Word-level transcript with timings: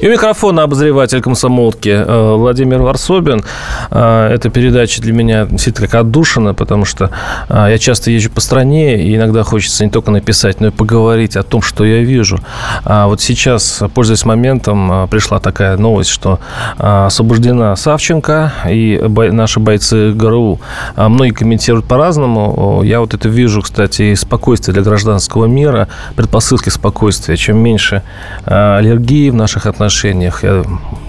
И 0.00 0.06
у 0.06 0.10
микрофона 0.10 0.64
обозреватель 0.64 1.22
комсомолки 1.22 1.88
э, 1.88 2.34
Владимир 2.34 2.82
Варсобин. 2.82 3.42
Э, 3.90 4.28
эта 4.30 4.50
передача 4.50 5.00
для 5.00 5.14
меня 5.14 5.46
действительно 5.46 5.88
как 5.88 6.02
отдушина, 6.02 6.52
потому 6.52 6.84
что 6.84 7.10
э, 7.48 7.68
я 7.70 7.78
часто 7.78 8.10
езжу 8.10 8.30
по 8.30 8.42
стране, 8.42 9.02
и 9.02 9.16
иногда 9.16 9.42
хочется 9.42 9.84
не 9.84 9.90
только 9.90 10.10
написать, 10.10 10.60
но 10.60 10.66
и 10.66 10.70
поговорить 10.70 11.36
о 11.36 11.42
том, 11.42 11.62
что 11.62 11.84
я 11.84 12.02
вижу. 12.02 12.38
А 12.84 13.06
вот 13.06 13.22
сейчас, 13.22 13.82
пользуясь 13.94 14.26
моментом, 14.26 15.08
пришла 15.08 15.38
такая 15.38 15.78
новость, 15.78 16.10
что 16.10 16.40
освобождена 16.76 17.74
Савченко 17.74 18.52
и 18.68 19.00
наши 19.32 19.60
бойцы 19.60 20.12
ГРУ. 20.12 20.60
Многие 20.96 21.32
комментируют 21.32 21.86
по-разному. 21.86 22.82
Я 22.84 23.00
вот 23.00 23.14
это 23.14 23.28
вижу, 23.28 23.62
кстати, 23.62 24.02
и 24.02 24.14
спокойствие 24.14 24.74
для 24.74 24.82
гражданского 24.82 25.46
мира, 25.46 25.88
предпосылки 26.16 26.68
спокойствия. 26.68 27.36
Чем 27.36 27.58
меньше 27.58 28.02
аллергии 28.44 29.30
в 29.30 29.34
наших 29.34 29.66
отношениях, 29.66 29.85
отношениях. 29.86 30.42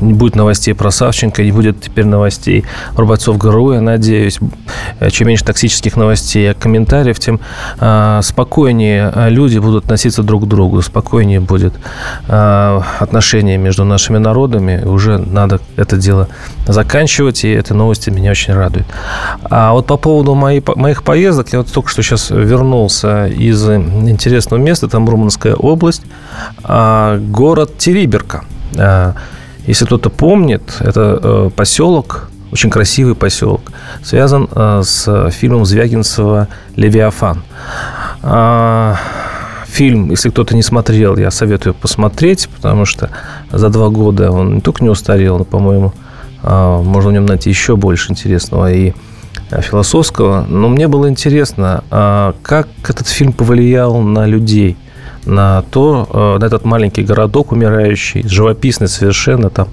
Не 0.01 0.13
будет 0.13 0.35
новостей 0.35 0.73
про 0.73 0.91
Савченко, 0.91 1.43
не 1.43 1.51
будет 1.51 1.81
теперь 1.81 2.05
новостей 2.05 2.63
про 2.95 3.05
бойцов 3.05 3.37
ГРУ, 3.37 3.73
я 3.73 3.81
надеюсь. 3.81 4.39
Э, 4.99 5.09
чем 5.09 5.27
меньше 5.27 5.43
токсических 5.43 5.97
новостей 5.97 6.51
и 6.51 6.53
комментариев, 6.53 7.19
тем 7.19 7.39
э, 7.79 8.19
спокойнее 8.23 9.11
э, 9.13 9.29
люди 9.29 9.57
будут 9.57 9.85
относиться 9.85 10.23
друг 10.23 10.43
к 10.43 10.47
другу, 10.47 10.81
спокойнее 10.81 11.39
будет 11.39 11.73
э, 12.27 12.81
отношение 12.99 13.57
между 13.57 13.83
нашими 13.83 14.19
народами. 14.19 14.83
Уже 14.85 15.17
надо 15.17 15.59
это 15.75 15.97
дело 15.97 16.27
заканчивать, 16.67 17.43
и 17.43 17.49
эти 17.51 17.73
новости 17.73 18.11
меня 18.11 18.31
очень 18.31 18.53
радуют. 18.53 18.87
А 19.43 19.71
вот 19.71 19.87
по 19.87 19.97
поводу 19.97 20.35
моей, 20.35 20.63
моих 20.75 21.01
поездок, 21.01 21.53
я 21.53 21.59
вот 21.59 21.73
только 21.73 21.89
что 21.89 22.03
сейчас 22.03 22.29
вернулся 22.29 23.25
из 23.27 23.67
интересного 23.67 24.59
места, 24.59 24.87
там 24.87 25.03
Мурманская 25.03 25.55
область, 25.55 26.03
а, 26.63 27.17
город 27.17 27.77
Териберка– 27.77 28.43
если 29.67 29.83
кто-то 29.83 30.09
помнит, 30.09 30.77
это 30.79 31.19
э, 31.21 31.49
поселок, 31.53 32.29
очень 32.53 32.69
красивый 32.69 33.15
поселок, 33.15 33.61
связан 34.01 34.47
э, 34.49 34.81
с 34.81 35.29
фильмом 35.31 35.65
Звягинцева 35.65 36.47
«Левиафан». 36.77 37.43
А, 38.23 38.95
фильм, 39.67 40.09
если 40.09 40.29
кто-то 40.29 40.55
не 40.55 40.63
смотрел, 40.63 41.17
я 41.17 41.31
советую 41.31 41.73
посмотреть, 41.73 42.47
потому 42.55 42.85
что 42.85 43.09
за 43.51 43.67
два 43.67 43.89
года 43.89 44.31
он 44.31 44.55
не 44.55 44.61
только 44.61 44.85
не 44.85 44.89
устарел, 44.89 45.37
но, 45.37 45.43
по-моему, 45.43 45.93
а, 46.43 46.81
можно 46.81 47.09
в 47.09 47.13
нем 47.13 47.25
найти 47.25 47.49
еще 47.49 47.75
больше 47.75 48.13
интересного 48.13 48.71
и 48.71 48.93
философского. 49.49 50.45
Но 50.47 50.69
мне 50.69 50.87
было 50.87 51.09
интересно, 51.09 51.83
как 52.41 52.67
этот 52.87 53.07
фильм 53.07 53.33
повлиял 53.33 54.01
на 54.01 54.25
людей– 54.25 54.77
на 55.27 55.61
то, 55.63 56.07
э, 56.11 56.39
на 56.39 56.45
этот 56.45 56.65
маленький 56.65 57.03
городок 57.03 57.51
умирающий, 57.51 58.27
живописный 58.27 58.87
совершенно 58.87 59.49
там. 59.49 59.67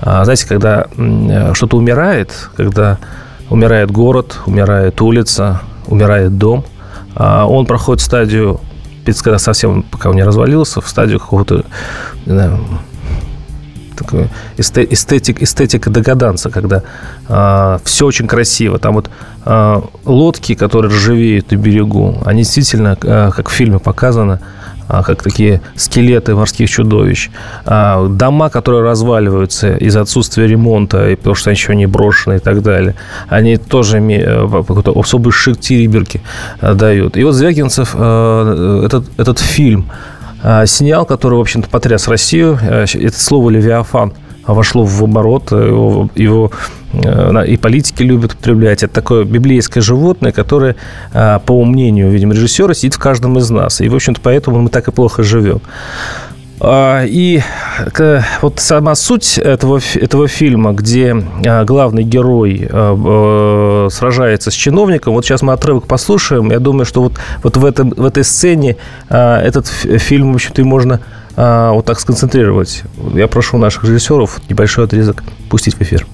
А, 0.00 0.24
знаете, 0.24 0.46
когда 0.46 0.86
э, 0.96 1.52
что-то 1.54 1.76
умирает, 1.76 2.32
когда 2.56 2.98
умирает 3.48 3.90
город, 3.90 4.38
умирает 4.46 5.00
улица, 5.00 5.62
умирает 5.86 6.36
дом, 6.36 6.64
а 7.14 7.46
он 7.46 7.66
проходит 7.66 8.02
стадию, 8.02 8.60
когда 9.22 9.38
совсем, 9.38 9.82
пока 9.82 10.10
он 10.10 10.16
не 10.16 10.22
развалился, 10.22 10.80
в 10.80 10.88
стадию 10.88 11.18
какого-то, 11.18 11.64
такой 13.96 14.28
эстетик, 14.56 15.42
эстетика 15.42 15.90
догаданца, 15.90 16.50
когда 16.50 16.82
э, 17.28 17.78
все 17.84 18.06
очень 18.06 18.28
красиво. 18.28 18.78
Там 18.78 18.94
вот 18.94 19.10
э, 19.44 19.82
лодки, 20.04 20.54
которые 20.54 20.92
ржавеют 20.92 21.50
на 21.50 21.56
берегу, 21.56 22.18
они 22.24 22.42
действительно, 22.42 22.96
э, 23.00 23.30
как 23.34 23.48
в 23.48 23.52
фильме 23.52 23.78
показано, 23.78 24.40
а, 24.40 24.57
как 24.88 25.22
такие 25.22 25.60
скелеты 25.76 26.34
морских 26.34 26.70
чудовищ. 26.70 27.30
А, 27.64 28.08
дома, 28.08 28.48
которые 28.48 28.82
разваливаются 28.82 29.76
из-за 29.76 30.00
отсутствия 30.00 30.46
ремонта, 30.46 31.10
и 31.10 31.16
потому 31.16 31.34
что 31.34 31.50
они 31.50 31.58
еще 31.58 31.76
не 31.76 31.86
брошены 31.86 32.36
и 32.36 32.38
так 32.38 32.62
далее, 32.62 32.94
они 33.28 33.56
тоже 33.56 33.98
э, 33.98 34.48
какой-то 34.48 34.92
особый 34.98 35.32
шик 35.32 35.60
Териберки 35.60 36.20
э, 36.60 36.74
дают. 36.74 37.16
И 37.16 37.24
вот 37.24 37.32
Звягинцев 37.32 37.94
э, 37.94 38.82
этот, 38.86 39.04
этот 39.18 39.38
фильм 39.38 39.90
снял, 40.66 41.04
который, 41.04 41.34
в 41.34 41.40
общем-то, 41.40 41.68
потряс 41.68 42.06
Россию. 42.06 42.56
Это 42.62 43.20
слово 43.20 43.50
«Левиафан» 43.50 44.12
вошло 44.54 44.84
в 44.84 45.02
оборот, 45.04 45.52
его, 45.52 46.10
его 46.14 46.50
Э, 46.92 47.44
и 47.46 47.56
политики 47.56 48.02
любят 48.02 48.32
употреблять. 48.32 48.82
Это 48.82 48.94
такое 48.94 49.24
библейское 49.24 49.82
животное, 49.82 50.32
которое, 50.32 50.76
э, 51.12 51.38
по 51.44 51.64
мнению, 51.64 52.10
видимо, 52.10 52.34
режиссера, 52.34 52.74
сидит 52.74 52.94
в 52.94 52.98
каждом 52.98 53.38
из 53.38 53.50
нас. 53.50 53.80
И, 53.80 53.88
в 53.88 53.94
общем-то, 53.94 54.20
поэтому 54.22 54.60
мы 54.60 54.70
так 54.70 54.88
и 54.88 54.92
плохо 54.92 55.22
живем. 55.22 55.60
А, 56.60 57.04
и 57.04 57.40
вот 58.42 58.58
сама 58.58 58.96
суть 58.96 59.38
этого, 59.38 59.80
этого 59.94 60.26
фильма, 60.26 60.72
где 60.72 61.14
э, 61.44 61.64
главный 61.64 62.02
герой 62.02 62.68
сражается 63.92 64.50
с 64.50 64.54
чиновником, 64.54 65.14
вот 65.14 65.24
сейчас 65.24 65.42
мы 65.42 65.52
отрывок 65.52 65.86
послушаем, 65.86 66.50
я 66.50 66.58
думаю, 66.58 66.84
что 66.84 67.02
вот, 67.02 67.12
вот 67.44 67.56
в, 67.56 67.64
этом, 67.64 67.90
в 67.90 68.04
этой 68.04 68.24
сцене 68.24 68.76
этот 69.08 69.68
фильм, 69.68 70.32
в 70.32 70.34
общем-то, 70.34 70.60
и 70.60 70.64
можно 70.64 71.00
вот 71.38 71.86
так 71.86 72.00
сконцентрировать. 72.00 72.82
Я 73.14 73.28
прошу 73.28 73.58
наших 73.58 73.84
режиссеров 73.84 74.40
небольшой 74.48 74.86
отрезок 74.86 75.22
пустить 75.48 75.76
в 75.76 75.80
эфир. 75.82 76.04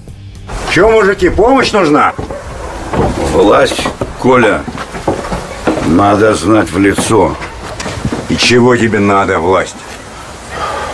Че, 0.71 0.87
мужики, 0.87 1.29
помощь 1.29 1.71
нужна? 1.71 2.13
Власть, 3.31 3.81
Коля, 4.19 4.61
надо 5.87 6.35
знать 6.35 6.69
в 6.71 6.77
лицо. 6.77 7.35
И 8.29 8.37
чего 8.37 8.75
тебе 8.75 8.99
надо, 8.99 9.39
власть? 9.39 9.75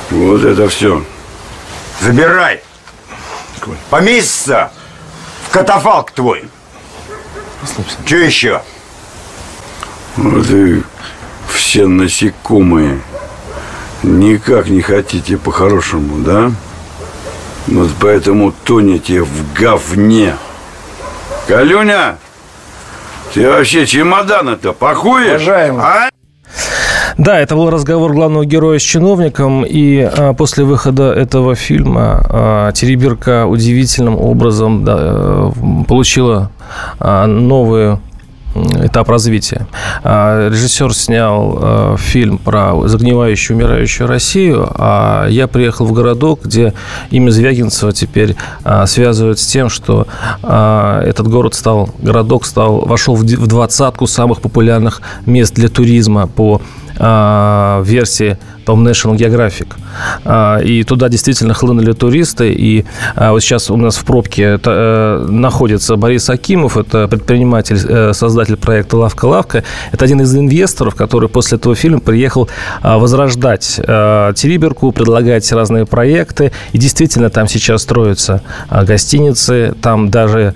Вот 0.10 0.44
это 0.46 0.70
все. 0.70 1.04
Забирай. 2.00 2.62
Поместится 3.90 4.72
в 5.46 5.52
катафалк 5.52 6.12
твой. 6.12 6.46
Что 8.06 8.16
еще? 8.16 8.62
Вот 10.16 10.50
и 10.50 10.84
все 11.50 11.86
насекомые 11.86 13.02
никак 14.04 14.70
не 14.70 14.82
хотите 14.82 15.38
по-хорошему, 15.38 16.24
да? 16.24 16.52
Вот 17.68 17.90
поэтому 18.00 18.54
тонете 18.64 19.22
в 19.22 19.54
говне. 19.54 20.36
Калюня, 21.48 22.18
ты 23.34 23.48
вообще 23.48 23.86
чемодан-то 23.86 24.74
пахуешь? 24.74 25.42
Уважаемый. 25.42 25.82
А? 25.82 26.10
Да, 27.18 27.40
это 27.40 27.56
был 27.56 27.70
разговор 27.70 28.14
главного 28.14 28.46
героя 28.46 28.80
с 28.80 28.82
чиновником, 28.82 29.64
и 29.64 30.00
а, 30.00 30.34
после 30.34 30.64
выхода 30.64 31.12
этого 31.14 31.56
фильма 31.56 32.26
а, 32.28 32.72
Теребирка 32.72 33.46
удивительным 33.46 34.18
образом 34.18 34.84
да, 34.84 34.98
э, 35.00 35.52
получила 35.88 36.52
а, 37.00 37.28
новую 37.28 38.00
этап 38.84 39.10
развития. 39.10 39.68
А, 40.04 40.50
режиссер 40.50 40.94
снял 40.94 41.58
а, 41.60 41.96
фильм 41.98 42.38
про 42.38 42.88
загнивающую, 42.88 43.58
умирающую 43.58 44.08
Россию, 44.08 44.70
а 44.76 45.28
я 45.28 45.48
приехал 45.48 45.86
в 45.86 45.94
городок, 45.94 46.42
где 46.44 46.74
имя 47.10 47.30
Звягинцева 47.32 47.92
теперь 47.92 48.36
а, 48.64 48.86
связывают 48.86 49.40
с 49.40 49.46
тем, 49.46 49.70
что 49.70 50.08
этот 50.42 51.28
город 51.28 51.54
стал, 51.54 51.90
городок 52.00 52.46
стал, 52.46 52.86
вошел 52.86 53.16
в 53.16 53.24
двадцатку 53.24 54.08
самых 54.08 54.42
популярных 54.42 55.02
мест 55.26 55.54
для 55.54 55.70
туризма 55.70 56.28
по 56.28 56.62
версии 57.00 58.38
Tom 58.66 58.84
National 58.84 59.16
Geographic. 59.16 59.68
А, 60.24 60.60
и 60.60 60.84
туда 60.84 61.10
действительно 61.10 61.54
хлынули 61.54 61.94
туристы. 61.94 62.52
И 62.52 62.86
а, 63.16 63.32
вот 63.32 63.42
сейчас 63.42 63.70
у 63.70 63.78
нас 63.78 63.98
в 63.98 64.06
пробке 64.06 64.60
э, 64.64 65.28
находится 65.30 65.96
Борис 65.96 66.30
Акимов. 66.30 66.78
Это 66.78 67.08
предприниматель, 67.08 67.80
э, 67.88 68.14
создатель 68.14 68.58
проекта 68.58 68.98
«Лавка-лавка». 68.98 69.64
Это 69.92 70.06
один 70.06 70.22
из 70.22 70.36
инвесторов, 70.36 70.96
который 70.96 71.30
после 71.30 71.58
этого 71.58 71.76
фильма 71.76 72.00
приехал 72.00 72.50
а, 72.82 72.98
возрождать 72.98 73.62
Териберку, 73.62 74.92
предлагать 74.92 75.52
разные 75.52 75.86
проекты. 75.86 76.52
И 76.72 76.78
действительно 76.78 77.30
там 77.30 77.48
сейчас 77.48 77.84
строятся 77.84 78.42
гостиницы, 78.70 79.74
там 79.82 80.10
даже 80.10 80.54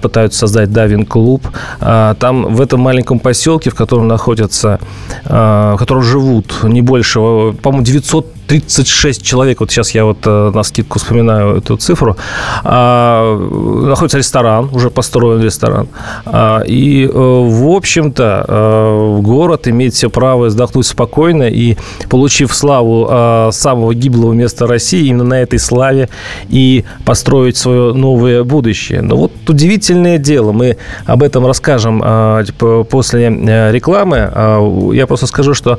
пытаются 0.00 0.40
создать 0.40 0.72
дайвинг-клуб. 0.72 1.46
Там 1.80 2.54
в 2.54 2.60
этом 2.60 2.80
маленьком 2.80 3.18
поселке, 3.18 3.70
в 3.70 3.74
котором 3.74 4.08
находятся, 4.08 4.78
в 5.24 5.76
котором 5.78 6.02
живут 6.02 6.62
не 6.64 6.82
больше 6.82 7.20
по-моему, 7.62 7.84
936 7.84 9.22
человек, 9.22 9.60
вот 9.60 9.70
сейчас 9.70 9.90
я 9.90 10.04
вот 10.04 10.18
э, 10.24 10.50
на 10.54 10.62
скидку 10.62 10.98
вспоминаю 10.98 11.56
эту 11.56 11.76
цифру, 11.76 12.16
а, 12.64 13.36
находится 13.86 14.18
ресторан, 14.18 14.68
уже 14.72 14.90
построен 14.90 15.42
ресторан. 15.42 15.88
А, 16.24 16.62
и, 16.66 17.06
в 17.06 17.68
общем-то, 17.74 19.20
город 19.22 19.68
имеет 19.68 19.94
все 19.94 20.10
право 20.10 20.46
вздохнуть 20.46 20.86
спокойно 20.86 21.44
и, 21.44 21.76
получив 22.08 22.54
славу 22.54 23.50
самого 23.52 23.94
гиблого 23.94 24.32
места 24.32 24.66
России, 24.66 25.06
именно 25.06 25.24
на 25.24 25.42
этой 25.42 25.58
славе 25.58 26.08
и 26.48 26.84
построить 27.04 27.56
свое 27.56 27.92
новое 27.92 28.44
будущее. 28.44 29.02
Но 29.02 29.16
вот 29.16 29.32
удивительное 29.48 30.18
дело, 30.18 30.52
мы 30.52 30.76
об 31.04 31.22
этом 31.22 31.46
расскажем 31.46 32.00
после 32.90 33.28
рекламы. 33.70 34.30
Я 34.94 35.06
просто 35.06 35.26
скажу, 35.26 35.54
что 35.54 35.78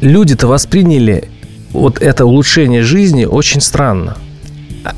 люди-то 0.00 0.46
восприняли 0.46 1.28
вот 1.72 2.00
это 2.00 2.24
улучшение 2.26 2.82
жизни 2.82 3.24
очень 3.24 3.60
странно. 3.60 4.16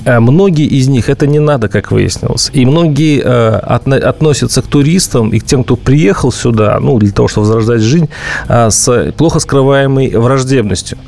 А 0.04 0.20
многие 0.20 0.66
из 0.66 0.88
них 0.88 1.08
это 1.08 1.26
не 1.26 1.38
надо, 1.38 1.68
как 1.68 1.90
выяснилось. 1.90 2.50
И 2.52 2.64
многие 2.64 3.22
э, 3.22 3.56
относятся 3.58 4.62
к 4.62 4.66
туристам 4.66 5.30
и 5.30 5.38
к 5.38 5.44
тем, 5.44 5.64
кто 5.64 5.76
приехал 5.76 6.32
сюда, 6.32 6.78
ну, 6.80 6.98
для 6.98 7.12
того, 7.12 7.28
чтобы 7.28 7.46
возрождать 7.46 7.80
жизнь, 7.80 8.08
э, 8.48 8.70
с 8.70 9.12
плохо 9.16 9.38
скрываемой 9.40 10.16
враждебностью. 10.16 10.98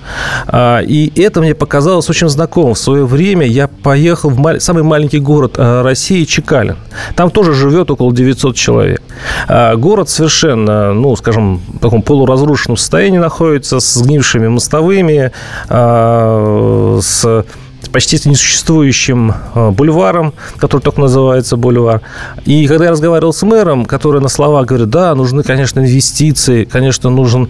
Э, 0.47 0.83
и 0.85 1.13
это 1.21 1.41
мне 1.41 1.55
показалось 1.55 2.09
очень 2.11 2.29
знакомым. 2.29 2.75
В 2.75 2.79
свое 2.79 3.05
время 3.05 3.47
я 3.47 3.69
поехал 3.69 4.31
в 4.31 4.61
самый 4.61 4.83
маленький 4.83 5.21
город 5.21 5.55
э, 5.57 5.83
России, 5.83 6.25
Чекалин. 6.25 6.77
Там 7.17 7.31
тоже 7.31 7.55
живет 7.55 7.91
около 7.91 8.13
900 8.15 8.57
человек. 8.57 9.03
Э, 9.49 9.77
город 9.77 10.09
совершенно, 10.09 10.93
ну, 10.93 11.17
скажем, 11.17 11.61
в 11.75 11.79
таком 11.79 12.03
полуразрушенном 12.03 12.77
состоянии 12.77 13.19
находится, 13.19 13.81
с 13.81 13.95
сгнившими 13.95 14.49
мостовыми, 14.49 15.33
э, 15.69 16.99
с 17.03 17.45
почти 17.93 18.17
несуществующим 18.29 19.33
э, 19.55 19.71
бульваром, 19.71 20.35
который 20.57 20.81
только 20.81 21.01
называется 21.01 21.57
бульвар. 21.57 22.01
И 22.45 22.67
когда 22.67 22.87
я 22.87 22.91
разговаривал 22.91 23.33
с 23.33 23.43
мэром, 23.43 23.85
который 23.85 24.21
на 24.21 24.29
словах 24.29 24.67
говорит, 24.67 24.91
да, 24.91 25.15
нужны, 25.15 25.43
конечно, 25.43 25.81
инвестиции, 25.81 26.65
конечно, 26.65 27.11
нужен 27.11 27.49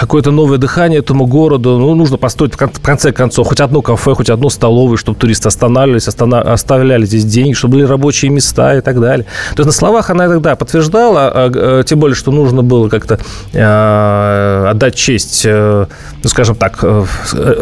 какое-то 0.00 0.32
новое 0.32 0.58
дыхание 0.58 0.98
этому 0.98 1.26
городу. 1.26 1.78
Ну, 1.78 1.94
нужно 1.94 2.18
построить, 2.18 2.52
в 2.54 2.82
конце 2.82 3.10
концов, 3.10 3.48
хоть 3.48 3.60
одно 3.60 3.80
кафе, 3.80 4.14
хоть 4.14 4.28
одну 4.28 4.50
столовую, 4.50 4.98
чтобы 4.98 5.18
туристы 5.18 5.48
останавливались, 5.48 6.08
оставляли 6.08 7.06
здесь 7.06 7.24
деньги, 7.24 7.54
чтобы 7.54 7.78
были 7.78 7.84
рабочие 7.84 8.30
места 8.30 8.76
и 8.76 8.82
так 8.82 9.00
далее. 9.00 9.24
То 9.56 9.62
есть 9.62 9.66
на 9.66 9.72
словах 9.72 10.10
она 10.10 10.28
тогда 10.28 10.56
подтверждала, 10.56 11.28
а, 11.28 11.52
а, 11.54 11.82
тем 11.84 12.00
более, 12.00 12.14
что 12.14 12.32
нужно 12.32 12.62
было 12.62 12.90
как-то 12.90 13.18
отдать 14.70 14.94
честь, 14.94 15.42
э, 15.46 15.86
ну, 16.22 16.28
скажем 16.28 16.54
так, 16.54 16.80
э, 16.82 17.04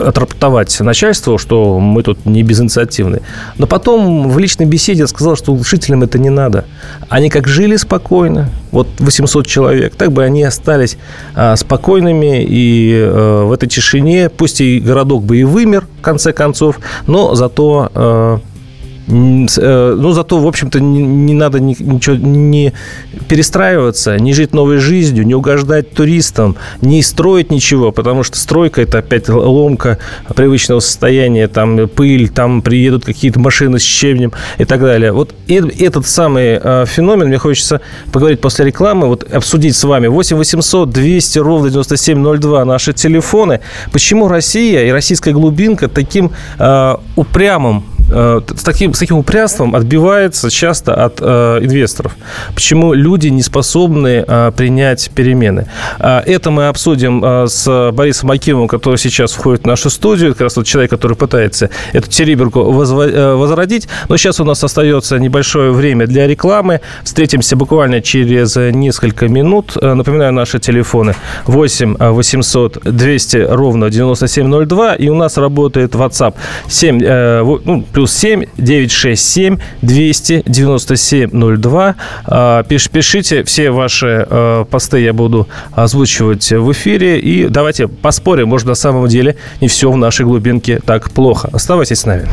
отрапортовать 0.06 0.81
начальству, 0.81 1.38
что 1.38 1.78
мы 1.78 2.02
тут 2.02 2.26
не 2.26 2.42
безинициативные. 2.42 3.22
Но 3.56 3.66
потом 3.66 4.31
в 4.31 4.38
личной 4.38 4.66
беседе 4.66 5.06
сказал, 5.06 5.36
что 5.36 5.56
жителям 5.62 6.02
это 6.02 6.19
не 6.19 6.31
надо. 6.31 6.64
Они 7.08 7.31
как 7.31 7.46
жили 7.46 7.76
спокойно, 7.76 8.48
вот 8.72 8.88
800 8.98 9.46
человек, 9.46 9.94
так 9.94 10.12
бы 10.12 10.24
они 10.24 10.42
остались 10.42 10.98
спокойно 11.32 11.68
спокойными 11.69 12.43
и 12.43 12.94
э, 12.94 13.44
в 13.44 13.53
этой 13.53 13.69
тишине, 13.69 14.31
пусть 14.31 14.62
и 14.62 14.81
городок 14.81 15.23
бы 15.25 15.37
и 15.37 15.44
вымер, 15.44 15.87
в 15.99 16.03
конце 16.03 16.32
концов, 16.32 16.81
но 17.06 17.35
зато 17.35 17.91
э, 17.94 18.38
Э, 19.08 19.94
ну, 19.99 20.12
зато, 20.12 20.38
в 20.38 20.46
общем-то, 20.46 20.81
не, 20.81 21.02
не 21.02 21.34
надо 21.34 21.60
ничего 21.60 22.16
не 22.16 22.75
перестраиваться, 23.28 24.16
не 24.19 24.34
жить 24.34 24.52
новой 24.52 24.78
жизнью, 24.78 25.26
не 25.26 25.34
угождать 25.34 25.93
туристам, 25.93 26.56
не 26.82 27.02
строить 27.02 27.50
ничего, 27.50 27.90
потому 27.90 28.22
что 28.22 28.37
стройка– 28.37 28.82
это 28.82 28.99
опять 28.99 29.28
ломка 29.28 29.99
привычного 30.34 30.81
состояния, 30.81 31.49
там 31.49 31.88
пыль, 31.88 32.28
там 32.28 32.60
приедут 32.60 33.05
какие-то 33.05 33.40
машины 33.40 33.78
с 33.78 33.82
щебнем 33.82 34.32
и 34.58 34.64
так 34.64 34.81
далее. 34.81 35.12
Вот 35.12 35.34
этот 35.49 36.06
самый 36.06 36.60
э, 36.62 36.84
феномен 36.87 37.28
мне 37.28 37.38
хочется 37.38 37.81
поговорить 38.12 38.40
после 38.40 38.66
рекламы, 38.66 39.06
вот 39.06 39.32
обсудить 39.32 39.75
с 39.75 39.84
вами. 39.84 40.08
8 40.08 40.37
800 40.37 40.90
200 40.90 41.38
ровно 41.38 41.70
9702 41.70 42.64
наши 42.64 42.93
телефоны. 42.93 43.60
Почему 43.90 44.28
Россия 44.28 44.84
и 44.84 44.90
российская 44.90 45.32
глубинка 45.32 45.88
таким 45.88 46.32
э, 46.58 46.96
упрямым 47.16 47.84
Э, 48.10 48.40
с 48.56 48.62
таким, 48.62 48.94
с 48.94 48.99
таким 48.99 49.19
упрямством 49.19 49.75
отбивается 49.75 50.50
часто 50.50 50.94
от 50.94 51.19
э, 51.20 51.58
инвесторов. 51.62 52.16
Почему 52.55 52.94
люди 52.94 53.28
не 53.28 53.43
способны 53.43 54.25
э, 54.26 54.52
принять 54.56 55.10
перемены? 55.14 55.66
Э, 55.99 56.20
это 56.20 56.50
мы 56.50 56.69
обсудим 56.69 57.22
э, 57.25 57.46
с 57.49 57.90
Борисом 57.93 58.31
Акимовым, 58.31 58.69
который 58.69 58.96
сейчас 58.96 59.32
входит 59.32 59.62
в 59.62 59.66
нашу 59.66 59.90
студию. 59.90 60.32
Как 60.32 60.43
раз 60.43 60.55
тот 60.55 60.66
человек, 60.66 60.90
который 60.90 61.16
пытается 61.16 61.70
эту 61.93 62.08
териберку 62.08 62.60
возво- 62.60 63.10
э, 63.10 63.34
возродить. 63.34 63.88
Но 64.08 64.16
сейчас 64.16 64.40
у 64.40 64.44
нас 64.44 64.64
остается 64.64 65.19
небольшое 65.19 65.72
время 65.72 66.06
для 66.06 66.26
рекламы. 66.26 66.81
Встретимся 67.05 67.56
буквально 67.56 68.00
через 68.00 68.56
несколько 68.56 69.28
минут. 69.28 69.76
Э, 69.81 69.94
напоминаю, 69.94 70.32
наши 70.32 70.58
телефоны 70.58 71.14
8 71.46 71.96
800 71.99 72.78
200 72.84 73.37
ровно 73.50 73.90
9702. 73.90 74.94
И 74.94 75.08
у 75.08 75.14
нас 75.14 75.37
работает 75.37 75.94
WhatsApp 75.94 76.34
7, 76.69 77.00
э, 77.02 77.43
ну, 77.64 77.84
плюс 77.98 78.12
7 78.12 78.44
967 78.58 79.58
297 79.82 81.30
02. 81.56 82.62
Пиш, 82.68 82.88
пишите 82.90 83.42
все 83.42 83.72
ваши 83.72 84.24
а, 84.30 84.64
посты, 84.66 85.00
я 85.00 85.12
буду 85.12 85.48
озвучивать 85.72 86.48
в 86.52 86.70
эфире. 86.70 87.18
И 87.18 87.48
давайте 87.48 87.88
поспорим, 87.88 88.50
может, 88.50 88.68
на 88.68 88.76
самом 88.76 89.08
деле 89.08 89.34
не 89.60 89.66
все 89.66 89.90
в 89.90 89.96
нашей 89.96 90.26
глубинке 90.26 90.78
так 90.78 91.10
плохо. 91.10 91.50
Оставайтесь 91.52 91.98
с 91.98 92.06
нами. 92.06 92.28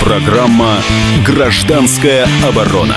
Программа 0.00 0.78
«Гражданская 1.24 2.26
оборона». 2.44 2.96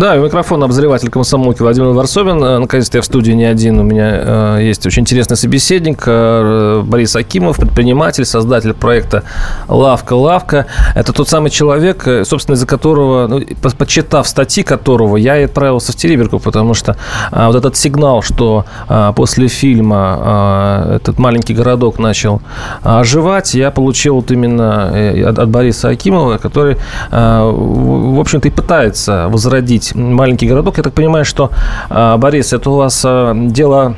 Да, 0.00 0.16
микрофон 0.16 0.64
обозреватель 0.64 1.10
комсомолки 1.10 1.60
Владимир 1.60 1.88
Варсобин. 1.88 2.42
Э, 2.42 2.56
наконец-то 2.56 2.96
я 2.96 3.02
в 3.02 3.04
студии 3.04 3.32
не 3.32 3.44
один. 3.44 3.78
У 3.80 3.82
меня 3.82 4.56
э, 4.56 4.58
есть 4.62 4.86
очень 4.86 5.02
интересный 5.02 5.36
собеседник 5.36 6.04
э, 6.06 6.80
Борис 6.82 7.14
Акимов, 7.16 7.58
предприниматель, 7.58 8.24
создатель 8.24 8.72
проекта 8.72 9.24
«Лавка-лавка». 9.68 10.64
Это 10.94 11.12
тот 11.12 11.28
самый 11.28 11.50
человек, 11.50 12.08
э, 12.08 12.24
собственно, 12.24 12.54
из-за 12.54 12.66
которого, 12.66 13.26
ну, 13.26 13.42
почитав 13.76 14.26
статьи 14.26 14.62
которого, 14.62 15.18
я 15.18 15.38
и 15.38 15.44
отправился 15.44 15.92
в 15.92 15.96
Тереберку, 15.96 16.38
потому 16.38 16.72
что 16.72 16.96
э, 17.30 17.46
вот 17.46 17.56
этот 17.56 17.76
сигнал, 17.76 18.22
что 18.22 18.64
э, 18.88 19.12
после 19.14 19.48
фильма 19.48 20.86
э, 20.88 20.96
этот 20.96 21.18
маленький 21.18 21.52
городок 21.52 21.98
начал 21.98 22.40
оживать, 22.82 23.52
я 23.52 23.70
получил 23.70 24.14
вот 24.14 24.30
именно 24.30 24.92
э, 24.94 25.24
от, 25.24 25.38
от 25.38 25.50
Бориса 25.50 25.90
Акимова, 25.90 26.38
который, 26.38 26.78
э, 27.10 27.50
в 27.52 28.18
общем-то, 28.18 28.48
и 28.48 28.50
пытается 28.50 29.28
возродить 29.28 29.89
маленький 29.94 30.48
городок. 30.48 30.76
Я 30.78 30.82
так 30.82 30.94
понимаю, 30.94 31.24
что, 31.24 31.50
а, 31.88 32.16
Борис, 32.16 32.52
это 32.52 32.70
у 32.70 32.76
вас 32.76 33.02
а, 33.04 33.34
дело 33.34 33.96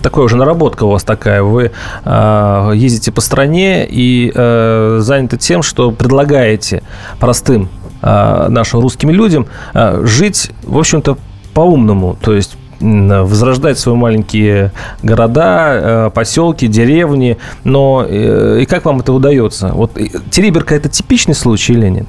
такое 0.00 0.24
уже 0.24 0.36
наработка 0.36 0.84
у 0.84 0.90
вас 0.90 1.04
такая. 1.04 1.42
Вы 1.42 1.72
э, 2.04 2.72
ездите 2.74 3.12
по 3.12 3.20
стране 3.20 3.86
и 3.88 4.32
э, 4.34 4.98
заняты 5.00 5.36
тем, 5.36 5.62
что 5.62 5.90
предлагаете 5.90 6.82
простым 7.18 7.68
э, 8.00 8.46
нашим 8.48 8.80
русским 8.80 9.10
людям 9.10 9.46
э, 9.74 10.02
жить, 10.04 10.50
в 10.62 10.78
общем-то, 10.78 11.18
по-умному. 11.54 12.16
То 12.20 12.32
есть 12.32 12.56
возрождать 12.80 13.78
свои 13.78 13.94
маленькие 13.94 14.72
города, 15.04 16.10
поселки, 16.12 16.66
деревни. 16.66 17.38
Но 17.62 18.04
и 18.04 18.66
как 18.66 18.86
вам 18.86 18.98
это 18.98 19.12
удается? 19.12 19.68
Вот 19.68 19.92
Териберка– 20.32 20.74
это 20.76 20.88
типичный 20.88 21.36
случай 21.36 21.74
или 21.74 21.88
нет? 21.88 22.06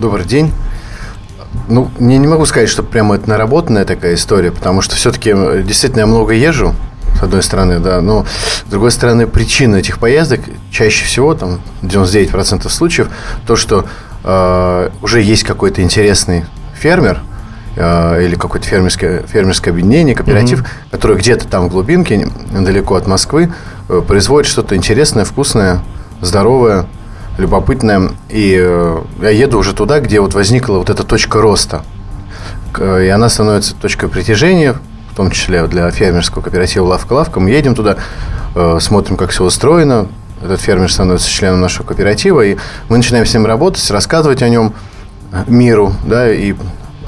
Добрый 0.00 0.24
день. 0.24 0.52
Ну, 1.68 1.90
я 1.98 2.18
не 2.18 2.26
могу 2.26 2.46
сказать, 2.46 2.68
что 2.68 2.82
прямо 2.82 3.16
это 3.16 3.28
наработанная 3.28 3.84
такая 3.84 4.14
история, 4.14 4.50
потому 4.50 4.80
что 4.80 4.96
все-таки 4.96 5.34
действительно 5.62 6.00
я 6.00 6.06
много 6.06 6.32
езжу, 6.32 6.74
с 7.18 7.22
одной 7.22 7.42
стороны, 7.42 7.78
да, 7.78 8.00
но 8.00 8.24
с 8.66 8.70
другой 8.70 8.90
стороны 8.90 9.26
причина 9.26 9.76
этих 9.76 9.98
поездок 9.98 10.40
чаще 10.70 11.04
всего, 11.04 11.34
там, 11.34 11.60
99% 11.82 12.68
случаев, 12.68 13.08
то, 13.46 13.56
что 13.56 13.86
э, 14.24 14.90
уже 15.02 15.20
есть 15.20 15.42
какой-то 15.42 15.82
интересный 15.82 16.44
фермер, 16.74 17.20
э, 17.76 18.24
или 18.24 18.34
какое-то 18.34 18.66
фермерское, 18.66 19.22
фермерское 19.26 19.72
объединение, 19.72 20.14
кооператив, 20.14 20.60
mm-hmm. 20.60 20.90
которое 20.92 21.18
где-то 21.18 21.48
там 21.48 21.68
в 21.68 21.72
глубинке, 21.72 22.28
недалеко 22.52 22.94
от 22.94 23.06
Москвы, 23.06 23.52
э, 23.88 24.02
производит 24.06 24.48
что-то 24.48 24.76
интересное, 24.76 25.24
вкусное, 25.24 25.80
здоровое, 26.20 26.86
любопытное. 27.38 28.10
И 28.28 28.58
э, 28.60 29.02
я 29.22 29.30
еду 29.30 29.58
уже 29.58 29.72
туда, 29.72 30.00
где 30.00 30.20
вот 30.20 30.34
возникла 30.34 30.78
вот 30.78 30.90
эта 30.90 31.04
точка 31.04 31.40
роста. 31.40 31.82
И 32.78 33.08
она 33.08 33.28
становится 33.28 33.74
точкой 33.74 34.08
притяжения, 34.08 34.74
в 35.10 35.16
том 35.16 35.30
числе 35.30 35.66
для 35.66 35.90
фермерского 35.90 36.42
кооператива 36.42 36.84
«Лавка-лавка». 36.84 37.40
Мы 37.40 37.50
едем 37.50 37.74
туда, 37.74 37.96
э, 38.54 38.78
смотрим, 38.80 39.16
как 39.16 39.30
все 39.30 39.44
устроено. 39.44 40.08
Этот 40.44 40.60
фермер 40.60 40.92
становится 40.92 41.28
членом 41.28 41.60
нашего 41.60 41.86
кооператива, 41.86 42.42
и 42.42 42.56
мы 42.88 42.98
начинаем 42.98 43.26
с 43.26 43.34
ним 43.34 43.46
работать, 43.46 43.90
рассказывать 43.90 44.42
о 44.42 44.48
нем 44.48 44.74
миру, 45.46 45.92
да, 46.04 46.32
и 46.32 46.54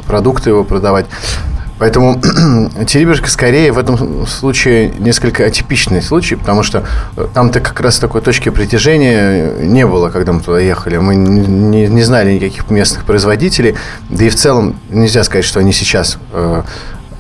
продукты 0.06 0.50
его 0.50 0.64
продавать. 0.64 1.06
Поэтому 1.80 2.20
Териберка 2.87 3.28
скорее 3.28 3.72
в 3.72 3.78
этом 3.78 4.26
случае 4.26 4.92
несколько 4.99 5.46
атипичный 5.46 6.02
случай, 6.02 6.37
потому 6.37 6.62
что 6.62 6.84
э, 7.16 7.26
там-то 7.32 7.60
как 7.60 7.80
раз 7.80 7.99
такой 7.99 8.20
точки 8.20 8.50
притяжения 8.50 9.54
не 9.62 9.87
было, 9.87 10.10
когда 10.10 10.34
мы 10.34 10.40
туда 10.42 10.60
ехали. 10.60 10.99
Мы 10.99 11.14
не, 11.16 11.87
не 11.87 12.02
знали 12.02 12.34
никаких 12.34 12.68
местных 12.70 13.06
производителей, 13.06 13.76
да 14.10 14.26
и 14.26 14.28
в 14.28 14.34
целом 14.34 14.76
нельзя 14.90 15.25
сказать, 15.25 15.46
что 15.46 15.58
они 15.58 15.72
сейчас 15.72 16.18
э, 16.34 16.62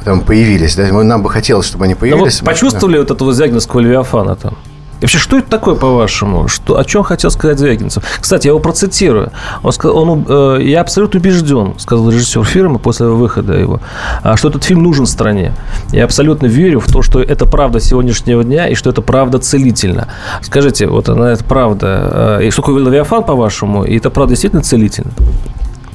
там 0.04 0.20
появились. 0.20 0.76
Да? 0.76 0.92
Нам 0.92 1.22
бы 1.22 1.30
хотелось, 1.30 1.66
чтобы 1.66 1.86
они 1.86 1.94
появились. 1.94 2.42
Вот 2.42 2.50
почувствовали 2.50 2.96
да. 2.96 3.00
вот 3.00 3.10
этого 3.12 3.32
Звягинского 3.32 3.80
левиафана 3.80 4.36
там? 4.36 4.58
Вообще, 5.00 5.18
что 5.18 5.38
это 5.38 5.48
такое, 5.48 5.74
по-вашему? 5.74 6.48
Что, 6.48 6.78
о 6.78 6.84
чем 6.84 7.02
хотел 7.02 7.30
сказать 7.30 7.58
Звягинцев? 7.58 8.04
Кстати, 8.20 8.46
я 8.46 8.50
его 8.50 8.60
процитирую. 8.60 9.32
Он 9.62 9.72
сказал, 9.72 9.96
он, 9.98 10.26
э, 10.28 10.58
я 10.62 10.80
абсолютно 10.82 11.20
убежден, 11.20 11.78
сказал 11.78 12.10
режиссер 12.10 12.44
фильма 12.44 12.78
после 12.78 13.06
выхода 13.06 13.54
его, 13.54 13.80
а, 14.22 14.36
что 14.36 14.48
этот 14.48 14.64
фильм 14.64 14.82
нужен 14.82 15.06
стране. 15.06 15.54
Я 15.92 16.04
абсолютно 16.04 16.46
верю 16.46 16.80
в 16.80 16.86
то, 16.86 17.02
что 17.02 17.20
это 17.22 17.46
правда 17.46 17.80
сегодняшнего 17.80 18.44
дня 18.44 18.68
и 18.68 18.74
что 18.74 18.90
это 18.90 19.00
правда 19.00 19.38
целительно. 19.38 20.08
Скажите, 20.42 20.86
вот 20.86 21.08
она 21.08 21.32
это 21.32 21.44
правда. 21.44 22.38
Э, 22.40 22.46
и 22.46 22.50
такое 22.50 22.78
Левиафан, 22.84 23.24
по-вашему? 23.24 23.84
И 23.84 23.96
это 23.96 24.10
правда 24.10 24.32
действительно 24.32 24.62
целительно? 24.62 25.12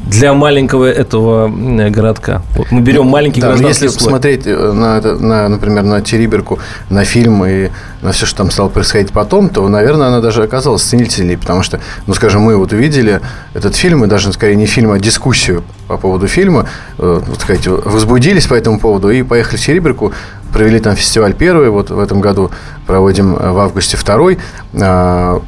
Для 0.05 0.33
маленького 0.33 0.85
этого 0.85 1.47
городка. 1.89 2.41
Вот 2.55 2.71
мы 2.71 2.81
берем 2.81 3.07
маленький 3.07 3.41
да, 3.41 3.53
Если 3.53 3.87
слой. 3.87 3.97
посмотреть 3.97 4.45
э, 4.45 4.71
на, 4.71 5.01
на, 5.01 5.49
например, 5.49 5.83
на 5.83 6.01
Териберку, 6.01 6.59
на 6.89 7.03
фильм 7.05 7.43
и 7.45 7.69
на 8.01 8.11
все, 8.11 8.25
что 8.25 8.37
там 8.37 8.51
стало 8.51 8.69
происходить 8.69 9.11
потом, 9.11 9.49
то, 9.49 9.67
наверное, 9.67 10.07
она 10.07 10.21
даже 10.21 10.43
оказалась 10.43 10.83
ценительней, 10.83 11.37
потому 11.37 11.63
что, 11.63 11.79
ну, 12.07 12.13
скажем, 12.13 12.43
мы 12.43 12.55
вот 12.55 12.71
увидели 12.71 13.21
этот 13.53 13.75
фильм, 13.75 14.03
и 14.03 14.07
даже, 14.07 14.31
скорее, 14.31 14.55
не 14.55 14.67
фильм, 14.67 14.91
а 14.91 14.99
дискуссию 14.99 15.63
по 15.87 15.97
поводу 15.97 16.27
фильма, 16.27 16.67
э, 16.97 17.21
вот, 17.25 17.41
сказать, 17.41 17.65
возбудились 17.67 18.45
по 18.47 18.53
этому 18.53 18.79
поводу 18.79 19.09
и 19.09 19.23
поехали 19.23 19.57
в 19.57 19.65
Териберку, 19.65 20.13
провели 20.53 20.79
там 20.79 20.95
фестиваль 20.95 21.33
первый, 21.33 21.69
вот 21.69 21.89
в 21.89 21.99
этом 21.99 22.21
году 22.21 22.51
проводим 22.85 23.33
в 23.33 23.59
августе 23.59 23.97
второй, 23.97 24.37
а, 24.79 25.41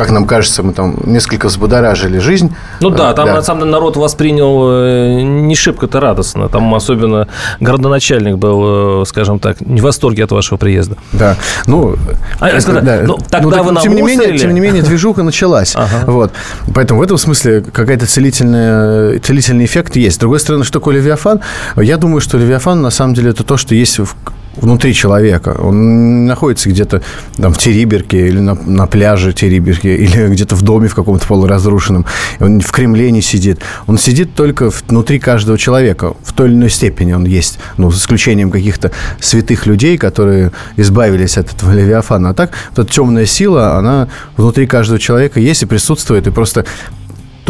как 0.00 0.12
нам 0.12 0.26
кажется, 0.26 0.62
мы 0.62 0.72
там 0.72 0.96
несколько 1.04 1.48
взбудоражили 1.48 2.20
жизнь. 2.20 2.56
Ну 2.80 2.88
да, 2.88 3.12
там 3.12 3.26
да. 3.26 3.34
на 3.34 3.42
самом 3.42 3.60
деле 3.60 3.72
народ 3.72 3.96
воспринял 3.98 4.70
э, 4.70 5.20
не 5.20 5.54
шибко-то 5.54 6.00
радостно. 6.00 6.48
Там 6.48 6.74
особенно 6.74 7.28
городоначальник 7.60 8.38
был, 8.38 9.02
э, 9.02 9.04
скажем 9.04 9.38
так, 9.38 9.60
не 9.60 9.82
в 9.82 9.84
восторге 9.84 10.24
от 10.24 10.32
вашего 10.32 10.56
приезда. 10.56 10.96
Да. 11.12 11.36
Ну, 11.66 11.96
а, 12.38 12.48
это, 12.48 12.62
сказать, 12.62 12.82
да. 12.82 13.00
ну 13.04 13.18
тогда 13.28 13.58
ну, 13.58 13.62
вы 13.64 13.74
так, 13.74 13.82
тем 13.82 13.94
не 13.94 14.00
менее, 14.00 14.38
тем 14.38 14.54
не 14.54 14.60
менее, 14.60 14.82
движуха 14.82 15.22
началась. 15.22 15.76
Ага. 15.76 16.10
Вот. 16.10 16.32
Поэтому 16.74 17.00
в 17.00 17.02
этом 17.02 17.18
смысле 17.18 17.60
какая-то 17.60 18.06
целительная, 18.06 19.18
целительный 19.18 19.66
эффект 19.66 19.96
есть. 19.96 20.16
С 20.16 20.18
другой 20.18 20.40
стороны, 20.40 20.64
что 20.64 20.78
такое 20.80 20.94
Левиафан? 20.94 21.42
Я 21.76 21.98
думаю, 21.98 22.22
что 22.22 22.38
Левиафан 22.38 22.80
на 22.80 22.90
самом 22.90 23.12
деле 23.12 23.32
это 23.32 23.44
то, 23.44 23.58
что 23.58 23.74
есть 23.74 23.98
в 23.98 24.14
внутри 24.56 24.94
человека. 24.94 25.56
Он 25.58 26.26
находится 26.26 26.68
где-то 26.68 27.02
там 27.36 27.52
в 27.52 27.58
Териберке 27.58 28.28
или 28.28 28.38
на, 28.38 28.54
на 28.54 28.86
пляже 28.86 29.32
Териберки 29.32 29.86
или 29.86 30.28
где-то 30.28 30.56
в 30.56 30.62
доме 30.62 30.88
в 30.88 30.94
каком-то 30.94 31.26
полуразрушенном. 31.26 32.06
Он 32.40 32.60
в 32.60 32.70
Кремле 32.72 33.10
не 33.10 33.22
сидит. 33.22 33.60
Он 33.86 33.98
сидит 33.98 34.34
только 34.34 34.70
внутри 34.88 35.18
каждого 35.18 35.58
человека. 35.58 36.14
В 36.24 36.32
той 36.32 36.48
или 36.48 36.54
иной 36.54 36.70
степени 36.70 37.12
он 37.12 37.24
есть. 37.24 37.58
Ну, 37.76 37.90
с 37.90 38.00
исключением 38.00 38.50
каких-то 38.50 38.90
святых 39.20 39.66
людей, 39.66 39.98
которые 39.98 40.52
избавились 40.76 41.38
от 41.38 41.52
этого 41.52 41.72
Левиафана. 41.72 42.30
А 42.30 42.34
так, 42.34 42.52
вот 42.70 42.84
эта 42.84 42.92
темная 42.92 43.26
сила, 43.26 43.76
она 43.76 44.08
внутри 44.36 44.66
каждого 44.66 44.98
человека 44.98 45.40
есть 45.40 45.62
и 45.62 45.66
присутствует. 45.66 46.26
И 46.26 46.30
просто 46.30 46.64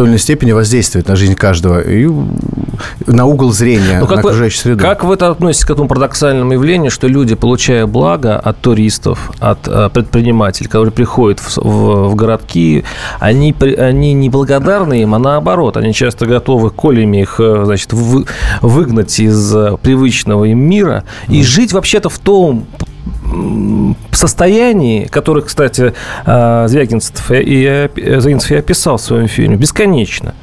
той 0.00 0.06
или 0.06 0.12
иной 0.12 0.18
степени 0.18 0.52
воздействует 0.52 1.08
на 1.08 1.16
жизнь 1.16 1.34
каждого 1.34 1.78
и 1.82 2.08
на 3.06 3.26
угол 3.26 3.52
зрения, 3.52 3.96
Но 3.96 4.00
ну, 4.00 4.06
как 4.06 4.16
на 4.16 4.20
окружающую 4.20 4.62
среду. 4.62 4.80
Как 4.80 5.04
вы 5.04 5.12
это 5.12 5.28
относитесь 5.28 5.66
к 5.66 5.70
этому 5.70 5.88
парадоксальному 5.88 6.54
явлению, 6.54 6.90
что 6.90 7.06
люди, 7.06 7.34
получая 7.34 7.86
благо 7.86 8.38
от 8.38 8.58
туристов, 8.62 9.30
от 9.40 9.68
э, 9.68 9.90
предпринимателей, 9.92 10.68
которые 10.68 10.90
приходят 10.90 11.38
в, 11.40 11.58
в, 11.58 12.08
в 12.08 12.14
городки, 12.14 12.82
они, 13.18 13.54
они 13.60 14.14
не 14.14 14.30
благодарны 14.30 15.02
им, 15.02 15.14
а 15.14 15.18
наоборот, 15.18 15.76
они 15.76 15.92
часто 15.92 16.24
готовы 16.24 16.70
колями 16.70 17.20
их 17.20 17.38
э, 17.38 17.64
значит, 17.66 17.92
вы, 17.92 18.24
выгнать 18.62 19.20
из 19.20 19.54
э, 19.54 19.76
привычного 19.82 20.46
им 20.46 20.60
мира 20.60 21.04
и 21.28 21.42
жить 21.42 21.74
вообще-то 21.74 22.08
в 22.08 22.18
том 22.18 22.64
состоянии, 24.12 25.06
которое, 25.06 25.42
кстати, 25.42 25.94
а, 26.24 26.66
Звягинцев 26.68 27.30
и, 27.30 27.88
Звягинцев 27.96 28.50
и 28.50 28.56
описал 28.56 28.96
в 28.96 29.02
своем 29.02 29.28
фильме, 29.28 29.56
бесконечно. 29.56 30.34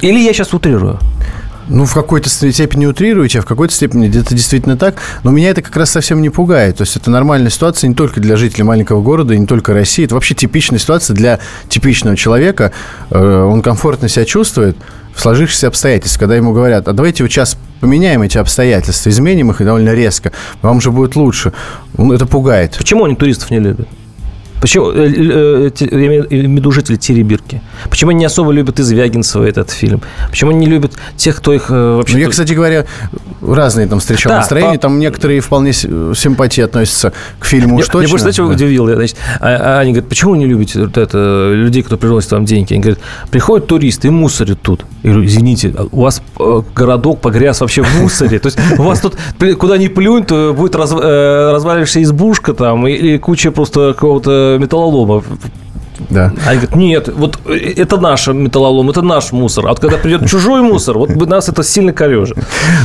Или 0.00 0.20
я 0.20 0.32
сейчас 0.32 0.54
утрирую? 0.54 0.98
Ну, 1.68 1.84
в 1.84 1.94
какой-то 1.94 2.28
степени 2.28 2.86
утрируете, 2.86 3.40
а 3.40 3.42
в 3.42 3.46
какой-то 3.46 3.74
степени 3.74 4.08
это 4.08 4.34
действительно 4.34 4.76
так. 4.76 4.96
Но 5.24 5.32
меня 5.32 5.50
это 5.50 5.62
как 5.62 5.76
раз 5.76 5.90
совсем 5.90 6.22
не 6.22 6.30
пугает. 6.30 6.76
То 6.76 6.82
есть 6.82 6.96
это 6.96 7.10
нормальная 7.10 7.50
ситуация 7.50 7.88
не 7.88 7.94
только 7.94 8.20
для 8.20 8.36
жителей 8.36 8.62
маленького 8.62 9.02
города, 9.02 9.36
не 9.36 9.46
только 9.46 9.74
России. 9.74 10.04
Это 10.04 10.14
вообще 10.14 10.36
типичная 10.36 10.78
ситуация 10.78 11.14
для 11.14 11.40
типичного 11.68 12.16
человека. 12.16 12.72
Э, 13.10 13.42
он 13.42 13.62
комфортно 13.62 14.08
себя 14.08 14.24
чувствует 14.24 14.76
в 15.16 15.20
сложившихся 15.20 15.68
обстоятельствах, 15.68 16.20
когда 16.20 16.36
ему 16.36 16.52
говорят, 16.52 16.86
а 16.88 16.92
давайте 16.92 17.24
вот 17.24 17.32
сейчас 17.32 17.56
поменяем 17.80 18.20
эти 18.22 18.36
обстоятельства, 18.36 19.08
изменим 19.08 19.50
их 19.50 19.60
и 19.62 19.64
довольно 19.64 19.94
резко, 19.94 20.30
вам 20.60 20.80
же 20.80 20.90
будет 20.90 21.16
лучше. 21.16 21.54
Это 21.96 22.26
пугает. 22.26 22.76
Почему 22.76 23.04
они 23.06 23.16
туристов 23.16 23.50
не 23.50 23.58
любят? 23.58 23.88
Почему, 24.60 24.90
э, 24.90 25.06
э, 25.06 25.70
я 25.78 26.06
имею 26.06 26.26
в 26.28 26.30
виду 26.30 26.72
жители 26.72 26.96
Теребирки, 26.96 27.60
почему 27.90 28.10
они 28.10 28.20
не 28.20 28.24
особо 28.24 28.52
любят 28.52 28.80
из 28.80 28.86
Звягинцева 28.86 29.44
этот 29.44 29.70
фильм? 29.70 30.00
Почему 30.30 30.50
они 30.50 30.60
не 30.60 30.66
любят 30.66 30.92
тех, 31.16 31.36
кто 31.36 31.52
их 31.52 31.66
э, 31.68 31.96
вообще... 31.96 32.14
Ну, 32.14 32.20
я, 32.20 32.28
кстати 32.30 32.54
говоря, 32.54 32.86
разные 33.42 33.86
там 33.86 34.00
встречал 34.00 34.30
да, 34.30 34.38
настроения, 34.38 34.74
по... 34.74 34.80
там 34.80 34.98
некоторые 34.98 35.40
вполне 35.40 35.72
симпатии 35.72 36.62
относятся 36.62 37.12
к 37.38 37.44
фильму 37.44 37.76
уж 37.76 37.86
точно. 37.86 38.00
Я 38.00 38.08
больше, 38.08 38.22
знаете, 38.22 38.42
да. 38.42 38.48
удивил? 38.48 38.86
Значит, 38.86 39.16
а, 39.40 39.78
а 39.78 39.80
они 39.80 39.92
говорят, 39.92 40.08
почему 40.08 40.32
вы 40.32 40.38
не 40.38 40.46
любите 40.46 40.80
вот 40.80 40.96
это, 40.96 41.52
людей, 41.52 41.82
кто 41.82 41.98
приносит 41.98 42.32
вам 42.32 42.46
деньги? 42.46 42.72
Они 42.72 42.82
говорят, 42.82 43.00
приходят 43.30 43.66
туристы 43.66 44.08
и 44.08 44.10
мусорят 44.10 44.60
тут. 44.62 44.86
Я 45.02 45.10
говорю, 45.10 45.26
извините, 45.26 45.74
у 45.92 46.00
вас 46.00 46.22
городок 46.74 47.20
погряз 47.20 47.60
вообще 47.60 47.82
в 47.82 48.00
мусоре. 48.00 48.38
То 48.38 48.46
есть 48.46 48.58
у 48.78 48.82
вас 48.82 49.00
тут 49.00 49.16
куда 49.58 49.76
ни 49.76 49.88
плюнь, 49.88 50.24
то 50.24 50.54
будет 50.56 50.74
раз, 50.74 50.92
развалившаяся 50.92 52.02
избушка 52.02 52.54
там 52.54 52.86
и 52.86 53.18
куча 53.18 53.50
просто 53.50 53.92
какого-то 53.92 54.45
металлолома. 54.58 55.22
Да. 56.10 56.32
Они 56.46 56.60
говорят, 56.60 56.76
нет, 56.76 57.08
вот 57.08 57.38
это 57.46 57.96
наш 57.96 58.26
металлолом, 58.28 58.90
это 58.90 59.02
наш 59.02 59.32
мусор. 59.32 59.66
А 59.66 59.70
вот 59.70 59.80
когда 59.80 59.96
придет 59.96 60.28
чужой 60.28 60.62
мусор, 60.62 60.98
вот 60.98 61.10
бы 61.10 61.26
нас 61.26 61.48
это 61.48 61.62
сильно 61.62 61.92
корежит. 61.92 62.38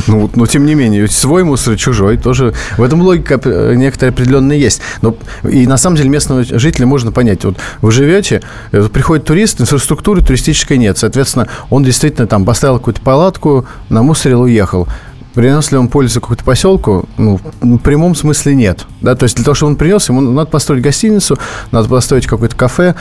Ну, 0.06 0.30
но 0.34 0.46
тем 0.46 0.66
не 0.66 0.74
менее, 0.74 1.06
свой 1.08 1.44
мусор 1.44 1.74
и 1.74 1.76
чужой 1.76 2.16
тоже. 2.16 2.54
В 2.76 2.82
этом 2.82 3.02
логика 3.02 3.40
некоторая 3.74 4.12
определенная 4.12 4.56
есть. 4.56 4.80
Но 5.02 5.16
и 5.48 5.66
на 5.66 5.76
самом 5.76 5.96
деле 5.96 6.08
местного 6.08 6.42
жителя 6.44 6.86
можно 6.86 7.12
понять. 7.12 7.44
Вот 7.44 7.56
вы 7.80 7.92
живете, 7.92 8.42
э, 8.72 8.88
приходит 8.92 9.24
турист, 9.24 9.60
инфраструктуры 9.60 10.22
туристической 10.22 10.78
нет. 10.78 10.98
Соответственно, 10.98 11.48
он 11.70 11.84
действительно 11.84 12.26
там 12.26 12.44
поставил 12.44 12.78
какую-то 12.78 13.00
палатку, 13.00 13.66
намусорил, 13.88 14.42
уехал. 14.42 14.88
Принес 15.34 15.72
ли 15.72 15.78
он 15.78 15.88
пользу 15.88 16.20
какому-то 16.20 16.44
поселку? 16.44 17.08
Ну, 17.16 17.40
в 17.60 17.78
прямом 17.78 18.14
смысле 18.14 18.54
нет. 18.54 18.86
Да? 19.00 19.14
То 19.14 19.24
есть 19.24 19.36
для 19.36 19.44
того, 19.44 19.54
чтобы 19.54 19.72
он 19.72 19.76
принес, 19.76 20.08
ему 20.08 20.20
надо 20.20 20.50
построить 20.50 20.82
гостиницу, 20.82 21.38
надо 21.70 21.88
построить 21.88 22.26
какое-то 22.26 22.56
кафе, 22.56 22.94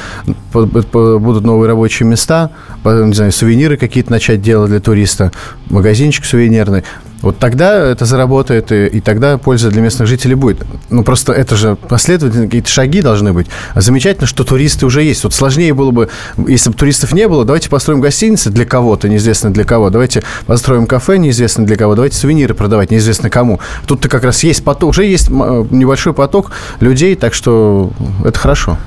будут 0.53 1.43
новые 1.43 1.67
рабочие 1.67 2.07
места, 2.07 2.51
не 2.85 3.13
знаю, 3.13 3.31
сувениры 3.31 3.75
какие-то 3.77 4.11
начать 4.11 4.41
делать 4.41 4.69
для 4.69 4.79
туриста, 4.79 5.31
магазинчик 5.69 6.23
сувенирный. 6.25 6.83
Вот 7.21 7.37
тогда 7.37 7.75
это 7.75 8.05
заработает, 8.05 8.71
и, 8.71 8.87
и 8.87 9.01
тогда 9.01 9.37
польза 9.37 9.69
для 9.69 9.81
местных 9.81 10.07
жителей 10.07 10.35
будет. 10.35 10.63
Ну, 10.89 11.03
просто 11.03 11.33
это 11.33 11.55
же 11.55 11.75
последовательно 11.75 12.45
какие-то 12.45 12.69
шаги 12.69 13.01
должны 13.01 13.33
быть. 13.33 13.47
А 13.73 13.81
замечательно, 13.81 14.27
что 14.27 14.43
туристы 14.43 14.85
уже 14.85 15.03
есть. 15.03 15.23
Вот 15.23 15.33
сложнее 15.33 15.73
было 15.73 15.91
бы, 15.91 16.09
если 16.47 16.69
бы 16.69 16.75
туристов 16.75 17.13
не 17.13 17.27
было, 17.27 17.45
давайте 17.45 17.69
построим 17.69 18.01
гостиницы 18.01 18.49
для 18.49 18.65
кого-то, 18.65 19.07
неизвестно 19.09 19.53
для 19.53 19.63
кого. 19.63 19.89
Давайте 19.89 20.23
построим 20.45 20.87
кафе, 20.87 21.17
неизвестно 21.17 21.65
для 21.65 21.75
кого. 21.75 21.95
Давайте 21.95 22.17
сувениры 22.17 22.53
продавать, 22.53 22.91
неизвестно 22.91 23.29
кому. 23.29 23.59
Тут-то 23.85 24.09
как 24.09 24.23
раз 24.23 24.43
есть 24.43 24.63
поток, 24.63 24.89
уже 24.89 25.05
есть 25.05 25.29
небольшой 25.29 26.13
поток 26.13 26.51
людей, 26.79 27.15
так 27.15 27.33
что 27.33 27.91
это 28.25 28.37
хорошо. 28.37 28.77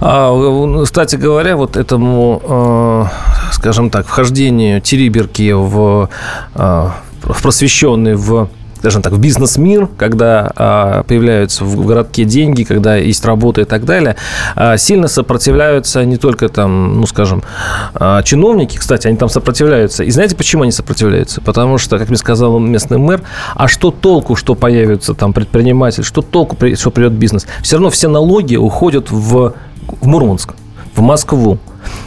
А, 0.00 0.84
кстати 0.84 1.16
говоря, 1.16 1.56
вот 1.56 1.76
этому, 1.76 2.42
э, 2.44 3.52
скажем 3.52 3.90
так, 3.90 4.06
вхождению 4.06 4.80
Териберки 4.80 5.52
в 5.52 6.08
э, 6.54 6.88
просвещенный 7.22 8.14
в 8.14 8.48
скажем 8.82 9.00
так, 9.00 9.12
в 9.12 9.20
бизнес-мир, 9.20 9.88
когда 9.96 10.50
а, 10.56 11.04
появляются 11.04 11.64
в 11.64 11.86
городке 11.86 12.24
деньги, 12.24 12.64
когда 12.64 12.96
есть 12.96 13.24
работа 13.24 13.60
и 13.60 13.64
так 13.64 13.84
далее, 13.84 14.16
а, 14.56 14.76
сильно 14.76 15.06
сопротивляются 15.06 16.04
не 16.04 16.16
только 16.16 16.48
там, 16.48 17.00
ну, 17.00 17.06
скажем, 17.06 17.44
а, 17.94 18.24
чиновники, 18.24 18.76
кстати, 18.76 19.06
они 19.06 19.16
там 19.16 19.28
сопротивляются. 19.28 20.02
И 20.02 20.10
знаете, 20.10 20.34
почему 20.34 20.64
они 20.64 20.72
сопротивляются? 20.72 21.40
Потому 21.40 21.78
что, 21.78 21.96
как 21.96 22.08
мне 22.08 22.18
сказал 22.18 22.58
местный 22.58 22.98
мэр, 22.98 23.22
а 23.54 23.68
что 23.68 23.92
толку, 23.92 24.34
что 24.34 24.56
появится 24.56 25.14
там 25.14 25.32
предприниматель, 25.32 26.02
что 26.02 26.20
толку, 26.20 26.56
что 26.74 26.90
придет 26.90 27.12
бизнес? 27.12 27.46
Все 27.62 27.76
равно 27.76 27.88
все 27.88 28.08
налоги 28.08 28.56
уходят 28.56 29.12
в, 29.12 29.54
в 30.00 30.06
Мурманск, 30.08 30.54
в 30.96 31.02
Москву. 31.02 31.60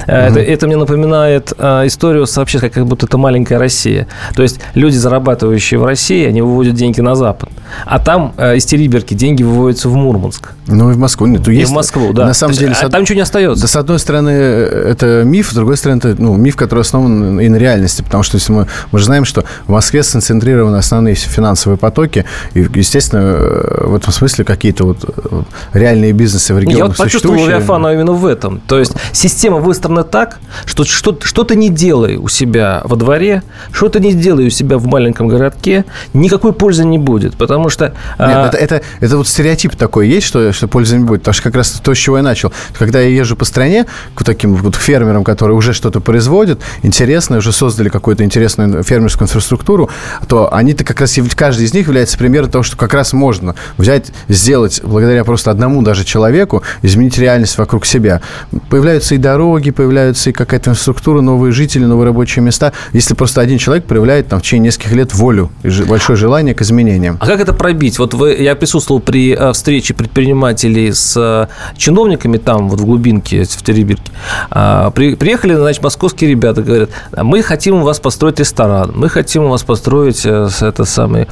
Угу. 0.04 0.12
Это, 0.12 0.40
это 0.40 0.68
мне 0.68 0.78
напоминает 0.78 1.54
а, 1.58 1.86
историю 1.86 2.26
вообще, 2.36 2.60
как, 2.60 2.74
как 2.74 2.86
будто 2.86 3.06
это 3.06 3.18
маленькая 3.18 3.58
Россия. 3.58 4.08
То 4.36 4.44
есть 4.44 4.60
люди, 4.74 4.96
зарабатывающие 4.96 5.80
в 5.80 5.86
России, 5.86 6.26
они 6.26 6.42
выводят 6.42 6.76
деньги 6.76 7.02
на 7.02 7.16
Запад. 7.16 7.50
А 7.86 8.00
там 8.00 8.34
а, 8.38 8.56
из 8.56 8.66
Териберки 8.66 9.14
деньги 9.14 9.44
выводятся 9.44 9.90
в 9.90 9.96
Мурманск. 9.96 10.52
Ну 10.68 10.92
и 10.92 10.94
в 10.94 10.98
Москву. 10.98 11.28
Нет, 11.28 11.48
и 11.48 11.56
есть, 11.56 11.72
в 11.72 11.74
Москву, 11.74 12.14
да. 12.14 12.26
На 12.26 12.34
самом 12.34 12.52
есть, 12.52 12.60
деле... 12.62 12.76
А 12.82 12.90
там 12.90 13.02
ничего 13.02 13.16
не 13.16 13.22
остается. 13.22 13.62
Да, 13.62 13.68
с 13.68 13.76
одной 13.76 14.00
стороны, 14.00 14.30
это 14.30 15.24
миф, 15.24 15.50
с 15.52 15.54
другой 15.54 15.78
стороны, 15.78 16.00
это 16.00 16.16
ну, 16.18 16.36
миф, 16.36 16.56
который 16.56 16.82
основан 16.82 17.40
и 17.40 17.48
на 17.48 17.56
реальности. 17.56 18.02
Потому 18.02 18.24
что 18.24 18.38
если 18.38 18.52
мы, 18.52 18.68
мы 18.92 19.00
же 19.00 19.06
знаем, 19.06 19.26
что 19.26 19.44
в 19.68 19.72
Москве 19.72 20.04
сконцентрированы 20.04 20.78
основные 20.78 21.16
финансовые 21.16 21.78
потоки. 21.78 22.26
И, 22.54 22.68
естественно, 22.74 23.38
в 23.82 23.96
этом 23.96 24.12
смысле 24.12 24.46
какие-то 24.46 24.86
вот 24.86 25.46
реальные 25.74 26.14
бизнесы 26.14 26.54
в 26.54 26.60
регионах 26.60 26.78
Я 26.78 26.86
вот 26.86 26.98
почувствовал 26.98 27.36
Левиафана 27.36 27.94
именно 27.94 28.14
в 28.14 28.26
этом. 28.26 28.62
То 28.68 28.80
есть 28.80 28.94
система 29.12 29.60
выстроена 29.66 30.04
так, 30.04 30.40
что 30.66 30.86
что, 30.86 31.18
что 31.22 31.44
ты 31.44 31.56
не 31.56 31.70
делай 31.70 32.18
у 32.18 32.28
себя 32.28 32.82
во 32.86 32.96
дворе, 32.96 33.44
что 33.72 33.90
ты 33.90 34.00
не 34.00 34.14
делай 34.14 34.48
у 34.48 34.50
себя 34.50 34.78
в 34.78 34.86
маленьком 34.86 35.28
городке, 35.28 35.86
никакой 36.14 36.54
пользы 36.54 36.86
не 36.86 36.98
будет, 36.98 37.36
потому 37.36 37.70
что... 37.70 37.86
Нет, 37.86 37.94
а... 38.18 38.48
это, 38.48 38.58
это, 38.58 38.82
это 39.00 39.18
вот 39.18 39.28
стереотип 39.28 39.76
такой 39.76 40.08
есть, 40.08 40.28
что, 40.28 40.54
что 40.54 40.68
пользы 40.68 40.98
не 40.98 41.04
будет, 41.04 41.22
потому 41.22 41.34
что 41.34 41.44
как 41.44 41.56
раз 41.56 41.72
то, 41.72 41.94
с 41.94 41.98
чего 41.98 42.18
я 42.18 42.24
начал. 42.24 42.54
Когда 42.78 43.00
я 43.00 43.10
езжу 43.10 43.36
по 43.36 43.46
стране 43.46 43.86
к 44.14 44.24
таким 44.24 44.56
вот 44.56 44.76
фермерам, 44.76 45.24
которые 45.24 45.56
уже 45.56 45.74
что-то 45.74 46.00
производят, 46.00 46.62
интересно, 46.84 47.38
уже 47.38 47.52
создали 47.52 47.90
какую-то 47.90 48.24
интересную 48.24 48.84
фермерскую 48.84 49.28
инфраструктуру, 49.28 49.90
то 50.28 50.54
они-то 50.54 50.84
как 50.84 51.02
раз, 51.02 51.18
каждый 51.36 51.66
из 51.66 51.74
них 51.74 51.88
является 51.88 52.18
примером 52.18 52.50
того, 52.50 52.64
что 52.64 52.78
как 52.78 52.94
раз 52.94 53.14
можно 53.14 53.56
взять, 53.78 54.12
сделать 54.30 54.82
благодаря 54.84 55.24
просто 55.24 55.52
одному 55.52 55.82
даже 55.82 56.04
человеку, 56.04 56.64
изменить 56.82 57.18
реальность 57.18 57.58
вокруг 57.58 57.86
себя. 57.86 58.22
Появляются 58.70 59.16
и 59.16 59.18
дороги, 59.18 59.55
появляются 59.72 60.30
и 60.30 60.34
какая-то 60.34 60.72
инфраструктура, 60.72 61.22
новые 61.22 61.52
жители, 61.52 61.86
новые 61.86 62.06
рабочие 62.06 62.44
места. 62.44 62.74
Если 62.94 63.14
просто 63.14 63.42
один 63.42 63.58
человек 63.58 63.86
проявляет 63.86 64.28
там 64.28 64.40
в 64.40 64.44
течение 64.44 64.68
нескольких 64.68 64.94
лет 64.94 65.14
волю 65.14 65.52
и 65.64 65.70
большое 65.84 66.18
желание 66.18 66.54
к 66.54 66.62
изменениям. 66.62 67.18
А 67.20 67.28
как 67.28 67.40
это 67.40 67.54
пробить? 67.54 68.00
Вот 68.00 68.14
вы, 68.14 68.36
я 68.36 68.56
присутствовал 68.56 69.00
при 69.00 69.34
э, 69.34 69.54
встрече 69.54 69.94
предпринимателей 69.94 70.92
с 70.92 71.16
э, 71.18 71.48
чиновниками 71.78 72.38
там, 72.38 72.70
вот 72.70 72.80
в 72.80 72.86
глубинке, 72.86 73.44
в 73.44 73.64
Теребирке. 73.64 74.12
А, 74.50 74.92
при, 74.92 75.16
приехали, 75.16 75.56
значит, 75.56 75.84
московские 75.84 76.30
ребята, 76.30 76.62
говорят, 76.62 76.90
мы 77.16 77.42
хотим 77.42 77.76
у 77.76 77.84
вас 77.84 78.00
построить 78.00 78.40
ресторан, 78.40 78.92
мы 78.96 79.10
хотим 79.10 79.44
у 79.44 79.50
вас 79.50 79.64
построить 79.64 80.26
э, 80.26 80.50
это 80.62 80.86
самый 80.86 81.28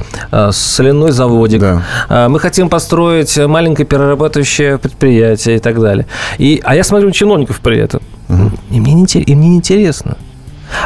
соляной 0.50 1.12
заводик, 1.12 1.60
да. 1.60 2.28
Мы 2.28 2.38
хотим 2.40 2.68
построить 2.68 3.36
маленькое 3.36 3.86
перерабатывающее 3.86 4.78
предприятие 4.78 5.56
и 5.56 5.58
так 5.58 5.80
далее. 5.80 6.06
И, 6.38 6.60
а 6.64 6.74
я 6.74 6.84
смотрю 6.84 7.08
на 7.08 7.14
чиновников 7.14 7.60
при 7.60 7.78
этом. 7.78 8.00
Угу. 8.34 8.50
И, 8.70 8.80
мне 8.80 8.94
не, 8.94 9.04
и 9.04 9.34
мне 9.34 9.48
неинтересно. 9.48 10.16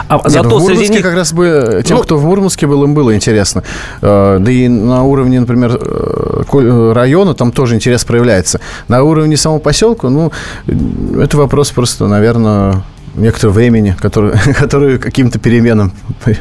А 0.09 0.17
Нет, 0.17 0.31
зато 0.31 0.59
в 0.59 0.63
Мурманске 0.63 0.95
них... 0.95 1.03
как 1.03 1.15
раз 1.15 1.33
бы 1.33 1.83
тем, 1.85 1.99
ну, 1.99 2.03
кто 2.03 2.17
в 2.17 2.25
Мурманске 2.25 2.67
был, 2.67 2.85
им 2.85 2.95
было 2.95 3.15
интересно. 3.15 3.63
Э, 4.03 4.39
да 4.41 4.51
и 4.51 4.69
на 4.69 5.05
уровне, 5.05 5.41
например, 5.41 5.79
э, 5.81 6.93
района 6.95 7.35
там 7.35 7.53
тоже 7.53 7.75
интерес 7.75 8.05
проявляется. 8.05 8.61
На 8.89 9.03
уровне 9.03 9.37
самого 9.37 9.61
поселка, 9.61 10.09
ну, 10.09 10.33
это 10.67 11.37
вопрос 11.37 11.71
просто, 11.71 12.07
наверное, 12.07 12.83
некоторого 13.19 13.55
времени, 13.55 13.97
который, 13.99 14.33
который 14.59 14.99
каким-то 14.99 15.39
переменам 15.39 15.93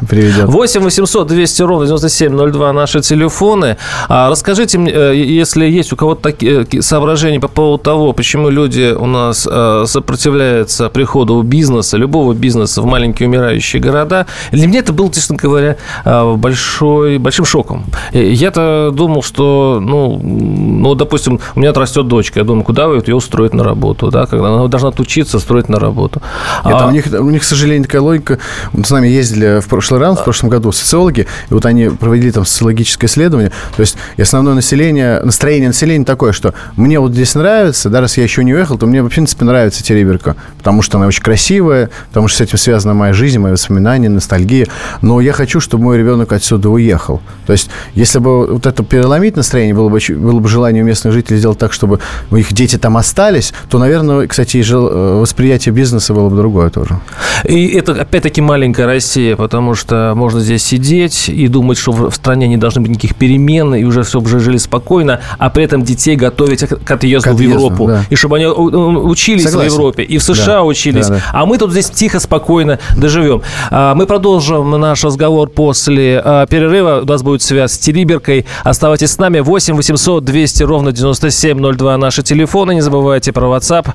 приведет. 0.09 0.45
8 0.45 0.81
800 0.81 1.27
200 1.27 1.61
ровно 1.63 1.85
9702 1.85 2.73
наши 2.73 3.01
телефоны. 3.01 3.77
А 4.09 4.29
расскажите 4.29 4.77
мне, 4.77 4.91
э, 4.91 5.15
если 5.15 5.65
есть 5.65 5.93
у 5.93 5.95
кого-то 5.95 6.21
такие 6.21 6.65
э, 6.71 6.81
соображения 6.81 7.39
по 7.39 7.47
поводу 7.47 7.83
того, 7.83 8.13
почему 8.13 8.49
люди 8.49 8.93
у 8.97 9.05
нас 9.05 9.47
э, 9.49 9.83
сопротивляются 9.87 10.89
приходу 10.89 11.41
бизнеса, 11.41 11.97
любого 11.97 12.33
бизнеса 12.33 12.81
в 12.81 12.85
маленькие 12.85 13.27
умирающие 13.29 13.81
города. 13.81 14.25
Для 14.51 14.67
меня 14.67 14.79
это 14.79 14.93
было, 14.93 15.11
честно 15.11 15.35
говоря, 15.35 15.77
большой, 16.05 17.17
большим 17.17 17.45
шоком. 17.45 17.85
Я-то 18.13 18.91
думал, 18.93 19.23
что, 19.23 19.79
ну, 19.81 20.19
ну, 20.21 20.95
допустим, 20.95 21.39
у 21.55 21.59
меня 21.59 21.73
растет 21.73 22.07
дочка, 22.07 22.39
я 22.39 22.45
думаю, 22.45 22.63
куда 22.63 22.87
вы 22.87 23.03
ее 23.05 23.15
устроить 23.15 23.53
на 23.53 23.63
работу, 23.63 24.09
да, 24.09 24.25
когда 24.25 24.47
она 24.47 24.67
должна 24.67 24.89
отучиться, 24.89 25.39
строить 25.39 25.69
на 25.69 25.79
работу. 25.79 26.21
Нет, 26.67 26.77
а... 26.81 26.87
у, 26.87 26.91
них, 26.91 27.05
у 27.07 27.29
них, 27.29 27.41
к 27.41 27.45
сожалению, 27.45 27.85
такая 27.85 28.01
логика. 28.01 28.39
Мы 28.73 28.83
с 28.83 28.89
нами 28.89 29.07
ездили 29.07 29.59
в 29.61 29.67
прошлый 29.67 29.99
раз, 29.99 30.19
в 30.19 30.23
прошлом 30.23 30.49
году 30.49 30.71
социологи, 30.71 31.27
и 31.49 31.53
вот 31.53 31.65
они 31.65 31.89
проводили 31.89 32.31
там 32.31 32.45
социологическое 32.45 33.09
исследование. 33.09 33.51
То 33.75 33.81
есть 33.81 33.97
и 34.17 34.21
основное 34.21 34.53
население, 34.53 35.21
настроение 35.21 35.69
населения 35.69 36.05
такое, 36.05 36.31
что 36.31 36.53
мне 36.75 36.99
вот 36.99 37.13
здесь 37.13 37.35
нравится, 37.35 37.89
да, 37.89 38.01
раз 38.01 38.17
я 38.17 38.23
еще 38.23 38.43
не 38.43 38.53
уехал, 38.53 38.77
то 38.77 38.85
мне, 38.85 39.01
в 39.01 39.09
принципе, 39.09 39.45
нравится 39.45 39.83
Тереберка, 39.83 40.35
потому 40.57 40.81
что 40.81 40.97
она 40.97 41.07
очень 41.07 41.23
красивая, 41.23 41.89
потому 42.09 42.27
что 42.27 42.39
с 42.39 42.41
этим 42.41 42.57
связана 42.57 42.93
моя 42.93 43.13
жизнь, 43.13 43.39
мои 43.39 43.51
воспоминания, 43.51 44.09
ностальгия. 44.09 44.67
Но 45.01 45.21
я 45.21 45.33
хочу, 45.33 45.59
чтобы 45.59 45.85
мой 45.85 45.97
ребенок 45.97 46.31
отсюда 46.31 46.69
уехал. 46.69 47.21
То 47.45 47.53
есть, 47.53 47.69
если 47.93 48.19
бы 48.19 48.47
вот 48.47 48.65
это 48.65 48.83
переломить 48.83 49.35
настроение, 49.35 49.73
было 49.73 49.89
бы, 49.89 49.99
было 50.09 50.39
бы 50.39 50.49
желание 50.49 50.83
у 50.83 50.85
местных 50.85 51.13
жителей 51.13 51.39
сделать 51.39 51.57
так, 51.57 51.73
чтобы 51.73 51.99
их 52.31 52.53
дети 52.53 52.77
там 52.77 52.97
остались, 52.97 53.53
то, 53.69 53.77
наверное, 53.79 54.27
кстати, 54.27 54.57
э, 54.57 55.19
восприятие 55.19 55.73
бизнеса 55.73 56.13
было 56.13 56.29
бы 56.29 56.35
другое 56.35 56.56
другое 56.57 56.69
тоже. 56.69 56.99
И 57.43 57.67
это, 57.67 57.93
опять-таки, 57.93 58.41
маленькая 58.41 58.85
Россия, 58.85 59.35
потому 59.35 59.75
что 59.75 60.13
можно 60.15 60.39
здесь 60.39 60.63
сидеть 60.63 61.29
и 61.29 61.47
думать, 61.47 61.77
что 61.77 61.91
в 61.91 62.13
стране 62.13 62.47
не 62.47 62.57
должно 62.57 62.81
быть 62.81 62.91
никаких 62.91 63.15
перемен, 63.15 63.75
и 63.75 63.83
уже 63.83 64.03
все 64.03 64.19
уже 64.19 64.39
жили 64.39 64.57
спокойно, 64.57 65.19
а 65.37 65.49
при 65.49 65.63
этом 65.63 65.83
детей 65.83 66.15
готовить 66.15 66.61
к 66.61 66.91
отъезду, 66.91 67.29
к 67.29 67.33
отъезду 67.33 67.35
в 67.35 67.39
Европу. 67.39 67.87
Да. 67.87 68.03
И 68.09 68.15
чтобы 68.15 68.37
они 68.37 68.47
учились 68.47 69.43
Согласен. 69.43 69.69
в 69.69 69.73
Европе, 69.73 70.03
и 70.03 70.17
в 70.17 70.23
США 70.23 70.45
да. 70.45 70.63
учились. 70.63 71.07
Да, 71.07 71.15
да. 71.15 71.21
А 71.31 71.45
мы 71.45 71.57
тут 71.57 71.71
здесь 71.71 71.89
тихо, 71.89 72.19
спокойно 72.19 72.79
доживем. 72.95 73.41
А, 73.69 73.93
мы 73.93 74.05
продолжим 74.07 74.71
наш 74.71 75.03
разговор 75.03 75.49
после 75.49 76.21
а, 76.23 76.45
перерыва. 76.47 77.01
У 77.03 77.05
нас 77.05 77.21
будет 77.21 77.41
связь 77.41 77.73
с 77.73 77.77
Териберкой. 77.77 78.45
Оставайтесь 78.63 79.11
с 79.11 79.17
нами. 79.19 79.39
8 79.39 79.75
800 79.75 80.23
200 80.23 80.63
ровно 80.63 80.91
9702 80.91 81.97
наши 81.97 82.23
телефоны. 82.23 82.73
Не 82.73 82.81
забывайте 82.81 83.31
про 83.31 83.47
WhatsApp. 83.47 83.87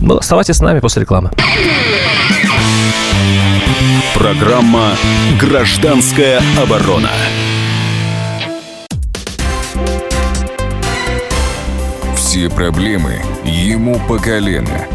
Ну, 0.00 0.18
оставайтесь 0.18 0.56
с 0.56 0.60
нами 0.60 0.80
после 0.80 1.02
рекламы. 1.02 1.30
Программа 4.14 4.96
«Гражданская 5.40 6.40
оборона». 6.60 7.10
Все 12.16 12.50
проблемы 12.50 13.22
ему 13.44 13.98
по 14.06 14.18
колено. 14.18 14.86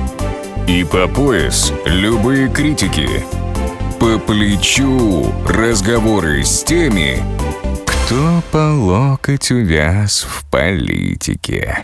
И 0.67 0.83
по 0.83 1.07
пояс 1.07 1.73
любые 1.85 2.47
критики. 2.47 3.07
По 3.99 4.19
плечу 4.19 5.33
разговоры 5.47 6.43
с 6.43 6.63
теми, 6.63 7.23
кто 7.85 8.43
по 8.51 8.73
локоть 8.73 9.51
увяз 9.51 10.27
в 10.29 10.45
политике. 10.49 11.83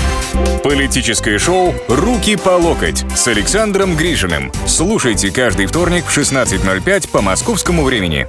Политическое 0.63 1.37
шоу 1.37 1.73
«Руки 1.87 2.35
по 2.35 2.51
локоть» 2.51 3.05
с 3.15 3.27
Александром 3.27 3.95
Гришиным. 3.95 4.51
Слушайте 4.65 5.31
каждый 5.31 5.65
вторник 5.65 6.05
в 6.05 6.17
16.05 6.17 7.09
по 7.09 7.21
московскому 7.21 7.83
времени. 7.83 8.27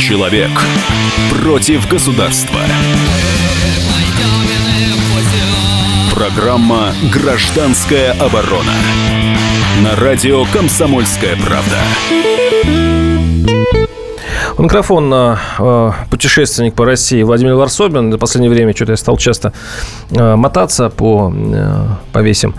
Человек 0.00 0.50
против 1.30 1.88
государства. 1.88 2.60
Программа 6.14 6.94
«Гражданская 7.12 8.12
оборона» 8.12 8.74
на 9.82 9.96
радио 9.96 10.44
«Комсомольская 10.46 11.36
правда». 11.36 13.01
У 14.58 14.62
микрофона 14.62 15.38
э, 15.58 15.90
путешественник 16.10 16.74
по 16.74 16.84
России 16.84 17.22
Владимир 17.22 17.54
Варсобин. 17.54 18.12
В 18.12 18.18
последнее 18.18 18.50
время 18.50 18.74
что-то 18.74 18.92
я 18.92 18.96
стал 18.96 19.16
часто 19.16 19.54
э, 20.10 20.36
мотаться 20.36 20.90
по, 20.90 21.32
э, 21.34 21.86
по 22.12 22.18
весям. 22.18 22.54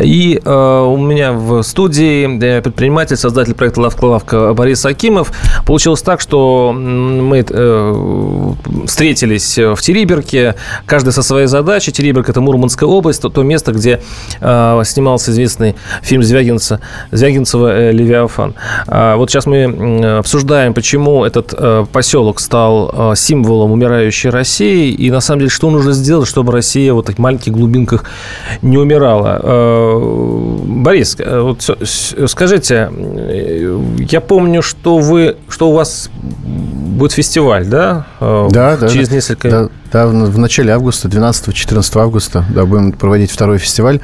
И 0.00 0.40
э, 0.44 0.50
у 0.50 0.96
меня 0.96 1.32
в 1.32 1.62
студии 1.62 2.42
э, 2.42 2.62
предприниматель, 2.62 3.16
создатель 3.16 3.54
проекта 3.54 3.80
«Лавка-лавка» 3.82 4.54
Борис 4.54 4.84
Акимов. 4.84 5.30
Получилось 5.64 6.02
так, 6.02 6.20
что 6.20 6.72
мы 6.72 7.44
э, 7.48 8.52
встретились 8.86 9.56
в 9.56 9.76
Териберке, 9.76 10.56
каждый 10.84 11.12
со 11.12 11.22
своей 11.22 11.46
задачей. 11.46 11.92
Териберк– 11.92 12.28
это 12.30 12.40
Мурманская 12.40 12.88
область, 12.88 13.22
то, 13.22 13.28
то 13.28 13.44
место, 13.44 13.70
где 13.70 14.00
э, 14.40 14.82
снимался 14.84 15.30
известный 15.30 15.76
фильм 16.02 16.24
Звягинца, 16.24 16.80
Звягинцева 17.12 17.72
э, 17.72 17.92
«Левиафан». 17.92 18.54
А 18.88 19.16
вот 19.16 19.30
сейчас 19.30 19.46
мы 19.46 19.58
э, 19.58 20.18
обсуждаем, 20.18 20.74
почему 20.74 21.24
этот 21.36 21.54
э, 21.58 21.86
поселок 21.92 22.40
стал 22.40 23.12
э, 23.12 23.16
символом 23.16 23.72
умирающей 23.72 24.30
России, 24.30 24.90
и 24.90 25.10
на 25.10 25.20
самом 25.20 25.40
деле, 25.40 25.50
что 25.50 25.70
нужно 25.70 25.92
сделать, 25.92 26.28
чтобы 26.28 26.52
Россия 26.52 26.92
в 26.92 26.96
вот 26.96 27.06
таких 27.06 27.18
маленьких 27.18 27.52
глубинках 27.52 28.04
не 28.62 28.78
умирала. 28.78 29.40
Э, 29.42 30.58
Борис, 30.64 31.16
э, 31.18 31.40
вот 31.40 31.62
скажите, 32.28 32.90
э, 32.92 33.80
я 34.10 34.20
помню, 34.20 34.62
что 34.62 34.98
вы, 34.98 35.36
что 35.48 35.70
у 35.70 35.72
вас 35.74 36.10
будет 36.44 37.12
фестиваль, 37.12 37.66
да? 37.66 38.06
Э, 38.20 38.48
Да, 38.50 38.76
да. 38.76 38.88
Через 38.88 39.08
да. 39.08 39.14
несколько... 39.14 39.50
Да, 39.50 39.68
да, 39.92 40.06
в 40.06 40.36
в 40.36 40.38
начале 40.38 40.72
августа, 40.72 41.08
12-14 41.08 42.00
августа, 42.00 42.44
да, 42.54 42.64
будем 42.64 42.92
проводить 42.92 43.30
второй 43.30 43.58
фестиваль. 43.58 44.00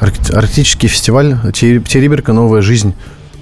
Арк- 0.00 0.34
Арктический 0.34 0.88
фестиваль 0.88 1.36
Те- 1.54 1.80
Териберка 1.80 2.32
«Новая 2.32 2.60
жизнь». 2.60 2.94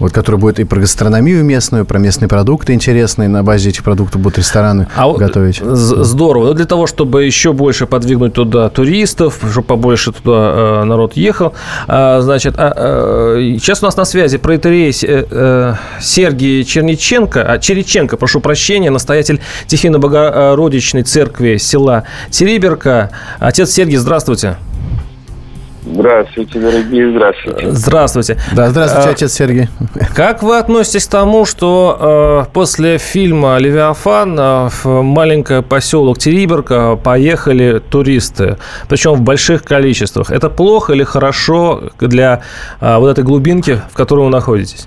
Вот, 0.04 0.12
который 0.12 0.36
будет 0.36 0.60
и 0.60 0.64
про 0.64 0.80
гастрономию 0.80 1.42
местную, 1.42 1.86
про 1.86 1.98
местные 1.98 2.28
продукты 2.28 2.74
интересные. 2.74 3.26
На 3.26 3.42
базе 3.42 3.70
этих 3.70 3.82
продуктов 3.82 4.20
будут 4.20 4.36
рестораны 4.36 4.86
А 4.94 5.06
вот 5.06 5.16
готовить. 5.16 5.62
Здорово. 5.62 6.48
Но 6.48 6.52
для 6.52 6.66
того, 6.66 6.86
чтобы 6.86 7.24
еще 7.24 7.54
больше 7.54 7.86
подвигнуть 7.86 8.34
туда 8.34 8.68
туристов, 8.68 9.40
чтобы 9.50 9.66
побольше 9.66 10.12
туда 10.12 10.82
э, 10.82 10.84
народ 10.84 11.14
ехал, 11.16 11.54
а, 11.88 12.20
значит, 12.20 12.56
а, 12.58 13.36
э, 13.38 13.56
сейчас 13.58 13.82
у 13.82 13.86
нас 13.86 13.96
на 13.96 14.04
связи 14.04 14.36
проитерей 14.36 14.90
э, 14.90 15.24
э, 15.30 15.74
Сергей 16.02 16.64
Черниченко, 16.64 17.42
а, 17.42 17.58
Череченко, 17.58 18.18
прошу 18.18 18.40
прощения, 18.40 18.90
настоятель 18.90 19.40
Тихино-Богородичной 19.68 21.04
церкви 21.04 21.56
села 21.56 22.04
Териберка. 22.28 23.08
Отец 23.38 23.70
Сергий, 23.70 23.96
здравствуйте. 23.96 24.58
Здравствуйте, 24.58 24.73
дорогие, 26.58 27.10
здравствуйте. 27.10 27.70
Здравствуйте. 27.70 28.38
Да, 28.56 28.68
здравствуйте, 28.68 29.08
А, 29.08 29.12
отец 29.12 29.32
Сергей. 29.32 29.68
Как 30.16 30.42
вы 30.42 30.58
относитесь 30.58 31.06
к 31.06 31.10
тому, 31.10 31.44
что 31.44 32.44
э, 32.46 32.52
после 32.52 32.96
фильма 32.98 33.58
«Левиафан» 33.58 34.38
э, 34.38 34.68
в 34.70 35.02
маленький 35.02 35.62
поселок 35.62 36.18
Териберка 36.18 36.96
поехали 36.96 37.80
туристы, 37.80 38.56
причем 38.88 39.12
в 39.12 39.20
больших 39.20 39.62
количествах? 39.62 40.30
Это 40.30 40.48
плохо 40.48 40.94
или 40.94 41.04
хорошо 41.04 41.90
для 42.00 42.40
э, 42.80 42.96
вот 42.96 43.08
этой 43.08 43.22
глубинки, 43.22 43.80
в 43.90 43.94
которой 43.94 44.24
вы 44.24 44.30
находитесь? 44.30 44.86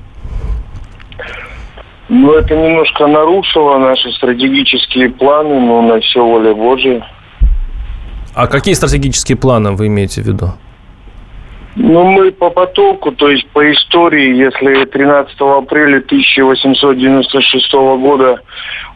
Ну, 2.09 2.33
это 2.33 2.55
немножко 2.55 3.05
нарушило 3.05 3.77
наши 3.77 4.11
стратегические 4.13 5.09
планы, 5.09 5.59
но 5.59 5.81
на 5.81 5.99
все 5.99 6.23
воля 6.23 6.55
Божья. 6.55 7.05
А 8.33 8.47
какие 8.47 8.73
стратегические 8.73 9.37
планы 9.37 9.71
вы 9.71 9.87
имеете 9.87 10.21
в 10.21 10.25
виду? 10.27 10.53
Ну, 11.79 12.05
мы 12.05 12.31
по 12.31 12.49
потоку, 12.49 13.11
то 13.11 13.29
есть 13.29 13.47
по 13.49 13.71
истории, 13.71 14.35
если 14.35 14.85
13 14.85 15.39
апреля 15.39 15.97
1896 15.97 17.71
года 17.71 18.41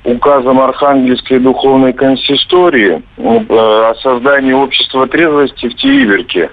указом 0.03 0.59
Архангельской 0.59 1.39
духовной 1.39 1.93
консистории 1.93 3.01
э, 3.17 3.45
о 3.49 3.93
создании 4.01 4.53
общества 4.53 5.07
трезвости 5.07 5.69
в 5.69 5.75
Териберке, 5.75 6.49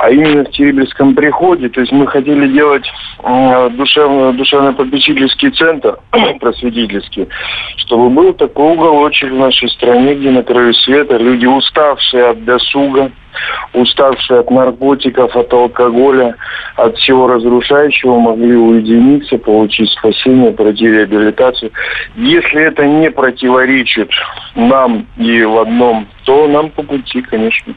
а 0.00 0.10
именно 0.10 0.44
в 0.44 0.50
Териберском 0.50 1.14
приходе, 1.14 1.68
то 1.68 1.80
есть 1.80 1.92
мы 1.92 2.06
хотели 2.06 2.48
делать 2.48 2.86
душевно, 3.22 4.32
душевно-попечительский 4.32 5.50
центр 5.50 5.98
просветительский, 6.40 7.28
чтобы 7.76 8.10
был 8.10 8.32
такой 8.32 8.72
уголочек 8.72 9.30
в 9.30 9.36
нашей 9.36 9.68
стране, 9.70 10.14
где 10.14 10.30
на 10.30 10.42
краю 10.42 10.74
света 10.74 11.16
люди, 11.16 11.46
уставшие 11.46 12.30
от 12.30 12.44
досуга, 12.44 13.10
уставшие 13.72 14.40
от 14.40 14.50
наркотиков, 14.50 15.34
от 15.36 15.52
алкоголя, 15.52 16.36
от 16.76 16.96
всего 16.96 17.28
разрушающего, 17.28 18.18
могли 18.18 18.56
уединиться, 18.56 19.38
получить 19.38 19.90
спасение, 19.90 20.52
пройти 20.52 20.88
реабилитацию. 20.88 21.70
Если 22.16 22.62
это 22.62 22.86
не 22.88 23.10
противоречит 23.10 24.10
нам 24.54 25.06
и 25.16 25.42
в 25.42 25.58
одном, 25.58 26.06
то 26.24 26.46
нам 26.48 26.70
по 26.70 26.82
пути, 26.82 27.22
конечно. 27.22 27.74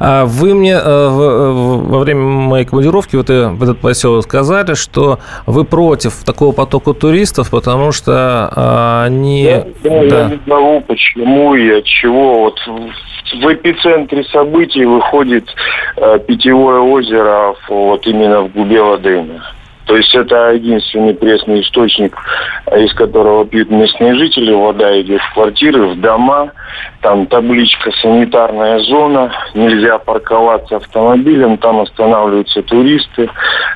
А 0.00 0.24
Вы 0.24 0.54
мне 0.54 0.72
э, 0.72 1.08
во 1.08 1.98
время 2.00 2.22
моей 2.22 2.64
командировки 2.64 3.16
в, 3.16 3.20
это- 3.20 3.50
в 3.50 3.62
этот 3.62 3.78
поселок 3.78 4.24
сказали, 4.24 4.74
что 4.74 5.18
вы 5.46 5.64
против 5.64 6.24
такого 6.24 6.52
потока 6.52 6.92
туристов, 6.92 7.50
потому 7.50 7.92
что 7.92 8.50
а, 8.54 9.04
они... 9.06 9.42
Я, 9.42 9.66
я 9.84 10.10
да. 10.10 10.28
не 10.30 10.40
знаю, 10.44 10.82
почему 10.86 11.54
и 11.54 11.70
от 11.70 11.84
чего. 11.84 12.44
Вот 12.44 12.60
в, 12.66 13.52
эпицентре 13.52 14.24
событий 14.24 14.84
выходит 14.84 15.44
э, 15.96 16.18
питьевое 16.26 16.80
озеро 16.80 17.54
вот 17.68 18.06
именно 18.06 18.42
в 18.42 18.52
губе 18.52 18.80
Ладейна. 18.80 19.42
То 19.86 19.96
есть 19.96 20.14
это 20.14 20.52
единственный 20.52 21.14
пресный 21.14 21.60
источник, 21.60 22.16
э, 22.66 22.84
из 22.84 22.92
которого 22.94 23.44
пьют 23.44 23.70
местные 23.70 24.14
жители. 24.14 24.52
Вода 24.52 25.00
идет 25.00 25.20
в 25.20 25.34
квартиры, 25.34 25.88
в 25.88 26.00
дома. 26.00 26.52
Там 27.02 27.26
табличка 27.26 27.90
«Санитарная 28.00 28.78
зона». 28.80 29.30
Нельзя 29.54 29.98
парковаться 29.98 30.76
автомобилем. 30.76 31.58
Там 31.58 31.80
останавливаются 31.80 32.62
туристы, 32.62 33.28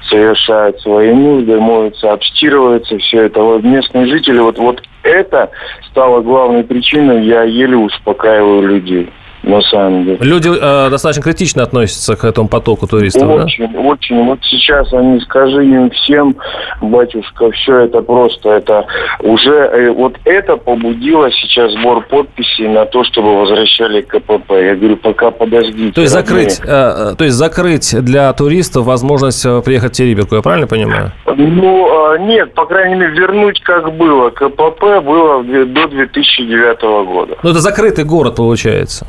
совершают 0.09 0.81
свои 0.81 1.12
нужды, 1.12 1.61
моются, 1.61 2.12
обстирываются. 2.12 2.97
Все 2.99 3.25
это 3.25 3.42
вот 3.42 3.62
местные 3.62 4.07
жители. 4.07 4.38
Вот, 4.38 4.59
вот 4.59 4.83
это 5.03 5.51
стало 5.90 6.21
главной 6.23 6.64
причиной. 6.64 7.27
Я 7.27 7.42
еле 7.42 7.77
успокаиваю 7.77 8.62
людей. 8.62 9.11
На 9.48 9.62
самом 9.62 10.04
деле. 10.04 10.18
Люди 10.20 10.50
э, 10.50 10.90
достаточно 10.90 11.22
критично 11.22 11.62
относятся 11.62 12.16
к 12.16 12.24
этому 12.24 12.48
потоку 12.48 12.87
туристов, 12.87 13.26
да? 13.26 13.44
Очень, 13.44 13.74
очень. 13.78 14.22
Вот 14.26 14.40
сейчас 14.42 14.92
они, 14.92 15.18
скажи 15.20 15.64
им 15.64 15.88
всем, 15.88 16.37
батюшка, 16.82 17.50
все 17.52 17.78
это 17.78 18.02
просто, 18.02 18.50
это 18.50 18.84
уже, 19.20 19.54
э, 19.54 19.90
вот 19.90 20.16
это 20.26 20.58
побудило 20.58 21.30
сейчас 21.30 21.72
сбор 21.72 22.04
подписей 22.06 22.68
на 22.68 22.84
то, 22.84 23.02
чтобы 23.04 23.40
возвращали 23.40 24.02
КПП. 24.02 24.50
Я 24.50 24.76
говорю, 24.76 24.98
пока 24.98 25.30
подождите. 25.30 25.94
То 25.94 26.02
есть 26.02 26.14
родные. 26.14 26.50
закрыть, 26.50 26.61
э, 26.68 27.14
то 27.16 27.24
есть 27.24 27.37
закрыть 27.37 28.04
для 28.04 28.30
туристов 28.34 28.84
возможность 28.84 29.46
э, 29.46 29.62
приехать 29.64 29.92
в 29.92 29.96
Териберку, 29.96 30.34
я 30.34 30.42
правильно 30.42 30.66
понимаю? 30.66 31.12
Ну, 31.24 31.88
а, 31.90 32.18
нет, 32.18 32.52
по 32.52 32.66
крайней 32.66 32.96
мере, 32.96 33.12
вернуть 33.12 33.62
как 33.62 33.96
было. 33.96 34.28
КПП 34.28 35.00
было 35.02 35.42
до 35.42 35.88
2009 35.88 37.06
года. 37.06 37.38
Ну, 37.42 37.48
это 37.48 37.61
закрытый 37.61 38.04
город 38.04 38.37
получается. 38.37 39.06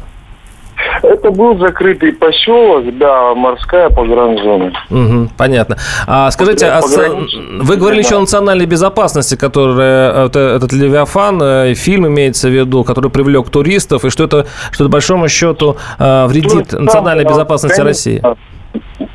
Это 1.03 1.31
был 1.31 1.57
закрытый 1.59 2.13
поселок, 2.13 2.97
да, 2.97 3.33
морская 3.35 3.89
погранзона. 3.89 4.71
Мгм, 4.89 5.29
понятно. 5.37 5.77
А 6.07 6.29
скажите, 6.31 6.67
а 6.67 6.81
с- 6.81 6.93
Пограничный, 6.95 7.61
вы 7.61 7.75
говорили 7.77 8.01
еще 8.01 8.15
о 8.15 8.17
да. 8.17 8.21
национальной 8.21 8.65
безопасности, 8.65 9.35
которая 9.35 10.11
э, 10.27 10.29
э, 10.33 10.55
этот 10.57 10.71
Левиафан, 10.73 11.41
э, 11.41 11.73
фильм 11.73 12.07
имеется 12.07 12.47
в 12.49 12.51
виду, 12.51 12.83
который 12.83 13.11
привлек 13.11 13.49
туристов, 13.49 14.05
и 14.05 14.09
что 14.09 14.23
это, 14.25 14.45
что 14.71 14.83
это 14.85 14.91
большому 14.91 15.27
счету 15.29 15.77
вредит 15.99 16.73
Ну, 16.73 16.81
национальной 16.81 17.23
да, 17.23 17.29
безопасности 17.31 17.77
конечно. 17.77 18.35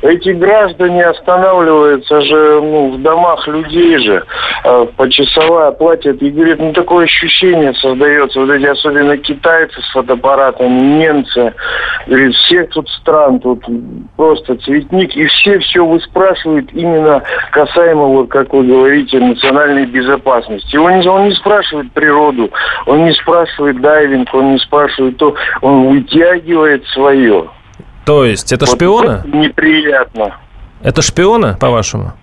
Эти 0.01 0.29
граждане 0.29 1.05
останавливаются 1.05 2.21
же 2.21 2.61
ну, 2.61 2.91
в 2.91 3.01
домах 3.01 3.47
людей 3.47 3.97
же, 3.99 4.23
э, 4.63 4.87
почасовая 4.97 5.71
платят. 5.71 6.21
И 6.21 6.29
говорит, 6.31 6.59
ну 6.59 6.73
такое 6.73 7.05
ощущение 7.05 7.73
создается, 7.75 8.39
вот 8.39 8.49
эти 8.49 8.65
особенно 8.65 9.17
китайцы 9.17 9.79
с 9.81 9.91
фотоаппаратами, 9.91 10.97
немцы, 10.97 11.53
говорит, 12.07 12.33
всех 12.35 12.69
тут 12.71 12.89
стран, 12.89 13.39
тут 13.39 13.63
просто 14.17 14.55
цветник, 14.57 15.15
и 15.15 15.25
все 15.27 15.59
все 15.59 15.85
выспрашивают 15.85 16.71
именно 16.73 17.21
касаемо, 17.51 18.05
вот 18.05 18.29
как 18.29 18.53
вы 18.53 18.63
говорите, 18.63 19.19
национальной 19.19 19.85
безопасности. 19.85 20.75
Он 20.77 21.05
он 21.07 21.29
не 21.29 21.35
спрашивает 21.35 21.91
природу, 21.91 22.51
он 22.85 23.05
не 23.05 23.13
спрашивает 23.13 23.79
дайвинг, 23.81 24.33
он 24.33 24.53
не 24.53 24.59
спрашивает 24.59 25.17
то, 25.17 25.35
он 25.61 25.89
вытягивает 25.89 26.85
свое. 26.87 27.49
То 28.05 28.25
есть 28.25 28.53
это 28.53 28.65
Вот 28.65 28.75
шпионы? 28.75 29.23
это 29.25 29.27
неприятно. 29.27 30.37
Это 30.83 31.01
шпионы, 31.01 31.55
по-вашему? 31.57 32.13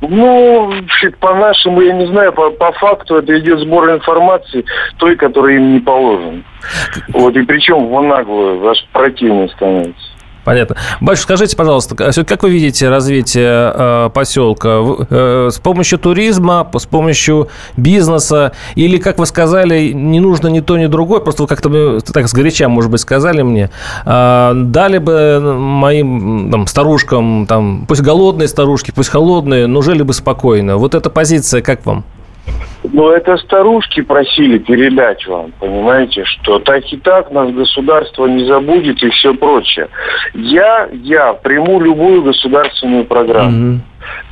Ну, 0.00 0.72
по-нашему, 1.20 1.80
я 1.80 1.92
не 1.92 2.06
знаю, 2.06 2.32
по, 2.32 2.50
по 2.50 2.72
факту 2.72 3.16
это 3.16 3.38
идет 3.38 3.60
сбор 3.60 3.88
информации 3.90 4.64
той, 4.98 5.14
которая 5.14 5.56
им 5.56 5.74
не 5.74 5.80
положена. 5.80 6.42
Вот, 7.08 7.36
и 7.36 7.42
причем 7.42 7.86
в 7.86 8.02
наглую, 8.02 8.68
аж 8.68 8.84
противно 8.92 9.46
становится. 9.48 10.11
Понятно. 10.44 10.76
Батюшка, 11.00 11.36
скажите, 11.36 11.56
пожалуйста, 11.56 11.94
а 11.98 12.24
как 12.24 12.42
вы 12.42 12.50
видите 12.50 12.88
развитие 12.88 13.72
э, 13.74 14.10
поселка? 14.12 14.80
Э, 15.08 15.50
с 15.52 15.58
помощью 15.58 15.98
туризма, 15.98 16.68
с 16.76 16.86
помощью 16.86 17.48
бизнеса? 17.76 18.52
Или, 18.74 18.96
как 18.98 19.18
вы 19.18 19.26
сказали, 19.26 19.92
не 19.92 20.18
нужно 20.18 20.48
ни 20.48 20.60
то, 20.60 20.76
ни 20.76 20.86
другое? 20.86 21.20
Просто 21.20 21.42
вы 21.42 21.48
как-то 21.48 21.70
э, 21.70 22.00
так 22.12 22.26
сгоряча, 22.28 22.68
может 22.68 22.90
быть, 22.90 23.00
сказали 23.00 23.42
мне. 23.42 23.70
э, 24.04 24.52
дали 24.54 24.98
бы 24.98 25.40
моим 25.40 26.50
там, 26.50 26.66
старушкам, 26.66 27.46
там, 27.46 27.84
пусть 27.86 28.02
голодные 28.02 28.48
старушки, 28.48 28.92
пусть 28.94 29.10
холодные, 29.10 29.68
но 29.68 29.80
жили 29.82 30.02
бы 30.02 30.12
спокойно. 30.12 30.76
Вот 30.76 30.94
эта 30.94 31.08
позиция 31.08 31.62
как 31.62 31.86
вам? 31.86 32.04
Но 32.84 33.12
это 33.12 33.36
старушки 33.36 34.02
просили 34.02 34.58
передать 34.58 35.24
вам, 35.26 35.52
понимаете, 35.60 36.24
что 36.24 36.58
так 36.58 36.84
и 36.92 36.96
так 36.96 37.30
нас 37.30 37.50
государство 37.52 38.26
не 38.26 38.44
забудет 38.44 39.02
и 39.02 39.10
все 39.10 39.34
прочее. 39.34 39.88
Я, 40.34 40.88
я 40.92 41.32
приму 41.32 41.80
любую 41.80 42.22
государственную 42.22 43.04
программу. 43.04 43.80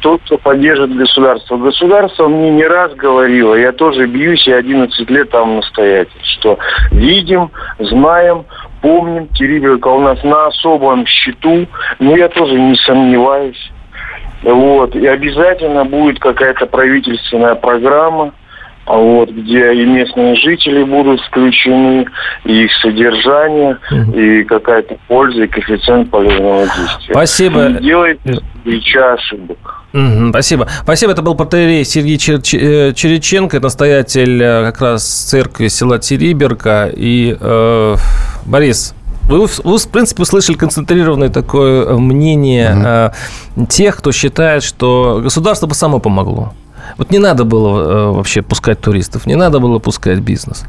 Тот, 0.01 0.21
кто 0.23 0.37
поддержит 0.37 0.97
государство. 0.97 1.57
Государство 1.57 2.27
мне 2.27 2.51
не 2.51 2.65
раз 2.65 2.93
говорило, 2.95 3.55
я 3.55 3.71
тоже 3.71 4.07
бьюсь, 4.07 4.47
и 4.49 4.53
11 4.53 5.09
лет 5.11 5.31
там 5.31 5.57
настоятель, 5.57 6.21
что 6.23 6.59
видим, 6.91 7.51
знаем, 7.79 8.47
помним, 8.83 9.29
Териберка 9.29 9.89
у 9.89 10.01
нас 10.01 10.23
на 10.25 10.47
особом 10.47 11.07
счету, 11.07 11.69
но 12.01 12.17
я 12.17 12.29
тоже 12.29 12.55
не 12.55 12.75
сомневаюсь. 12.77 13.71
Вот. 14.43 14.97
И 14.97 15.07
обязательно 15.07 15.85
будет 15.85 16.19
какая-то 16.19 16.67
правительственная 16.67 17.55
программа, 17.55 18.33
вот, 18.99 19.31
где 19.31 19.73
и 19.73 19.85
местные 19.87 20.35
жители 20.37 20.83
будут 20.85 21.21
включены, 21.23 22.07
и 22.45 22.65
их 22.65 22.71
содержание, 22.83 23.79
и 24.15 24.45
какая-то 24.45 24.97
польза, 25.09 25.45
и 25.45 25.47
коэффициент 25.47 26.11
полезного 26.11 26.65
действия. 26.65 27.13
Спасибо. 27.15 27.69
Не 27.69 27.79
делайте 27.81 28.39
плеча 28.65 29.15
ошибок. 29.15 29.83
Спасибо. 30.31 30.69
Спасибо. 30.83 31.13
Это 31.13 31.23
был 31.23 31.35
протеерей 31.35 31.85
Сергей 31.85 32.17
Чер- 32.17 32.41
э, 32.59 32.93
Череченко, 32.95 33.59
настоятель 33.61 34.41
э, 34.43 34.65
как 34.67 34.81
раз 34.81 35.05
церкви 35.05 35.69
села 35.69 35.99
Териберка. 35.99 36.91
И, 36.95 37.37
э, 37.41 37.97
Борис, 38.47 38.95
вы, 39.29 39.47
в- 39.47 39.61
вы, 39.65 39.79
в 39.79 39.89
принципе, 39.91 40.23
услышали 40.23 40.57
концентрированное 40.57 41.29
такое 41.29 41.85
э, 41.87 41.97
мнение 41.97 43.13
э, 43.57 43.65
тех, 43.69 43.97
кто 43.97 44.13
считает, 44.13 44.63
что 44.63 45.21
государство 45.23 45.67
бы 45.67 45.75
само 45.75 45.99
помогло. 45.99 46.53
Вот 46.97 47.11
не 47.11 47.19
надо 47.19 47.45
было 47.45 47.81
э, 47.81 48.11
вообще 48.13 48.43
пускать 48.43 48.81
туристов, 48.81 49.27
не 49.27 49.37
надо 49.37 49.61
было 49.61 49.79
пускать 49.79 50.21
бизнес. 50.21 50.65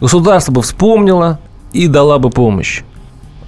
Государство 0.00 0.52
бы 0.52 0.62
вспомнило 0.62 1.38
и 1.72 1.86
дала 1.86 2.18
бы 2.18 2.30
помощь. 2.30 2.82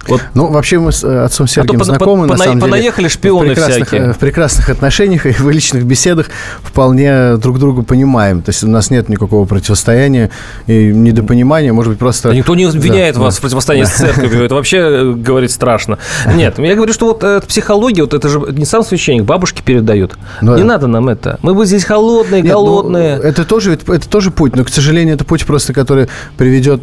Вот 0.07 0.21
Ну, 0.33 0.47
вообще 0.47 0.79
мы 0.79 0.91
с 0.91 1.03
э, 1.03 1.23
отцом 1.23 1.47
Сергеем 1.47 1.79
пона- 1.81 1.83
знакомы, 1.85 2.27
на 2.27 2.33
пона- 2.33 2.37
самом 2.43 2.59
деле. 2.59 2.71
понаехали 2.71 3.07
шпионы 3.07 3.53
в 3.55 3.57
всякие. 3.59 4.01
э, 4.01 4.13
В 4.13 4.17
прекрасных 4.19 4.69
отношениях 4.69 5.25
и 5.25 5.31
в 5.31 5.49
личных 5.49 5.83
беседах 5.85 6.27
вполне 6.63 7.37
друг 7.37 7.59
друга 7.59 7.81
понимаем. 7.83 8.41
То 8.41 8.49
есть 8.49 8.63
у 8.63 8.67
нас 8.67 8.89
нет 8.89 9.09
никакого 9.09 9.45
противостояния 9.45 10.29
и 10.67 10.91
недопонимания, 10.93 11.73
может 11.73 11.91
быть, 11.91 11.99
просто... 11.99 12.29
Да 12.29 12.35
никто 12.35 12.55
не 12.55 12.65
обвиняет 12.65 13.15
Да, 13.15 13.21
вас 13.21 13.35
да. 13.35 13.37
в 13.39 13.41
противостоянии 13.41 13.85
с 13.85 13.91
церковью. 13.93 14.43
Это 14.43 14.55
вообще 14.55 14.77
э, 14.77 15.13
говорить 15.13 15.51
страшно. 15.51 15.97
Нет, 16.33 16.59
я 16.59 16.75
говорю, 16.75 16.93
что 16.93 17.07
вот 17.07 17.23
э, 17.23 17.41
психология, 17.47 18.01
вот 18.03 18.13
это 18.13 18.27
же 18.29 18.39
не 18.49 18.65
сам 18.65 18.83
священник, 18.83 19.23
бабушки 19.23 19.61
передают. 19.63 20.17
Да. 20.41 20.55
Не 20.55 20.63
надо 20.63 20.87
нам 20.87 21.09
это. 21.09 21.39
Мы 21.41 21.53
бы 21.53 21.65
здесь 21.65 21.83
холодные, 21.83 22.41
Нет, 22.41 22.53
ну, 22.53 22.59
голодные. 22.65 23.19
это 23.21 23.43
тоже, 23.45 23.71
ведь- 23.71 23.87
это 23.87 24.07
тоже 24.09 24.31
путь, 24.31 24.55
но, 24.55 24.63
к 24.63 24.69
сожалению, 24.69 25.15
это 25.15 25.23
путь 25.25 25.45
просто, 25.45 25.73
который 25.73 26.07
приведет 26.37 26.81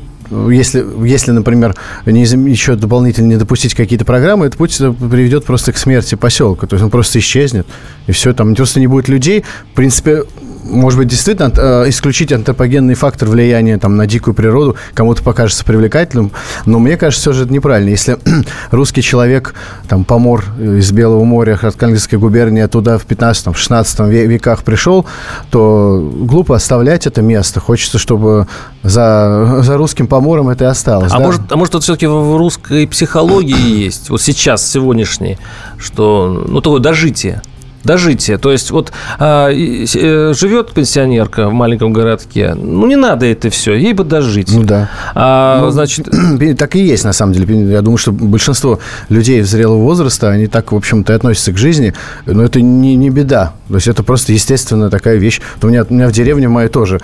если, 0.50 0.84
если, 1.06 1.30
например, 1.30 1.74
не, 2.06 2.22
еще 2.22 2.76
дополнительно 2.76 3.28
не 3.28 3.36
допустить 3.36 3.74
какие-то 3.74 4.04
программы, 4.04 4.46
этот 4.46 4.58
путь 4.58 4.76
приведет 4.76 5.44
просто 5.44 5.72
к 5.72 5.76
смерти 5.76 6.14
поселка. 6.14 6.66
То 6.66 6.74
есть 6.74 6.84
он 6.84 6.90
просто 6.90 7.18
исчезнет, 7.18 7.66
и 8.06 8.12
все, 8.12 8.32
там 8.32 8.54
просто 8.54 8.80
не 8.80 8.86
будет 8.86 9.08
людей. 9.08 9.44
В 9.72 9.76
принципе, 9.76 10.24
может 10.64 10.98
быть, 10.98 11.08
действительно 11.08 11.52
э, 11.56 11.88
исключить 11.88 12.32
антропогенный 12.32 12.94
фактор 12.94 13.28
влияния 13.28 13.78
там, 13.78 13.96
на 13.96 14.06
дикую 14.06 14.34
природу 14.34 14.76
кому-то 14.94 15.22
покажется 15.22 15.64
привлекательным, 15.64 16.32
но 16.66 16.78
мне 16.78 16.96
кажется, 16.96 17.22
все 17.22 17.32
же 17.32 17.44
это 17.44 17.52
неправильно. 17.52 17.90
Если 17.90 18.18
русский 18.70 19.02
человек, 19.02 19.54
там, 19.88 20.04
помор 20.04 20.44
из 20.58 20.90
Белого 20.92 21.24
моря, 21.24 21.58
Архангельской 21.60 22.18
губернии, 22.18 22.64
туда 22.66 22.98
в 22.98 23.06
15-16 23.06 24.26
веках 24.26 24.62
пришел, 24.62 25.06
то 25.50 26.10
глупо 26.14 26.56
оставлять 26.56 27.06
это 27.06 27.22
место. 27.22 27.60
Хочется, 27.60 27.98
чтобы 27.98 28.46
за, 28.82 29.58
за 29.62 29.76
русским 29.76 30.06
помором 30.06 30.48
это 30.48 30.64
и 30.64 30.68
осталось. 30.68 31.12
А 31.12 31.18
да? 31.18 31.24
может, 31.24 31.40
а 31.50 31.56
может, 31.56 31.74
это 31.74 31.82
все-таки 31.82 32.06
в 32.06 32.36
русской 32.36 32.86
психологии 32.86 33.84
есть, 33.84 34.10
вот 34.10 34.20
сейчас, 34.20 34.68
сегодняшней, 34.68 35.38
что, 35.78 36.44
ну, 36.48 36.60
такое 36.60 36.80
дожитие. 36.80 37.42
Дожитие. 37.84 38.38
То 38.38 38.52
есть 38.52 38.70
вот 38.70 38.92
а, 39.18 39.50
э, 39.50 40.34
живет 40.34 40.72
пенсионерка 40.72 41.48
в 41.48 41.52
маленьком 41.52 41.92
городке, 41.92 42.54
ну 42.54 42.86
не 42.86 42.96
надо 42.96 43.26
это 43.26 43.50
все, 43.50 43.74
ей 43.74 43.92
бы 43.92 44.04
дожить. 44.04 44.52
Ну 44.52 44.62
да. 44.62 44.90
А, 45.14 45.60
Ну, 45.60 45.70
значит, 45.70 46.08
так 46.58 46.76
и 46.76 46.80
есть, 46.80 47.04
на 47.04 47.12
самом 47.12 47.32
деле. 47.32 47.72
Я 47.72 47.82
думаю, 47.82 47.98
что 47.98 48.12
большинство 48.12 48.78
людей 49.08 49.42
зрелого 49.42 49.82
возраста, 49.82 50.30
они 50.30 50.46
так, 50.46 50.72
в 50.72 50.76
общем-то, 50.76 51.12
и 51.12 51.16
относятся 51.16 51.52
к 51.52 51.58
жизни, 51.58 51.94
но 52.26 52.42
это 52.42 52.60
не, 52.60 52.94
не 52.96 53.10
беда. 53.10 53.54
То 53.68 53.74
есть 53.74 53.88
это 53.88 54.02
просто 54.02 54.32
естественная 54.32 54.90
такая 54.90 55.16
вещь. 55.16 55.40
Вот 55.56 55.64
У 55.64 55.68
меня, 55.68 55.84
у 55.88 55.92
меня 55.92 56.08
в 56.08 56.12
деревне 56.12 56.48
моей 56.48 56.68
тоже 56.68 57.00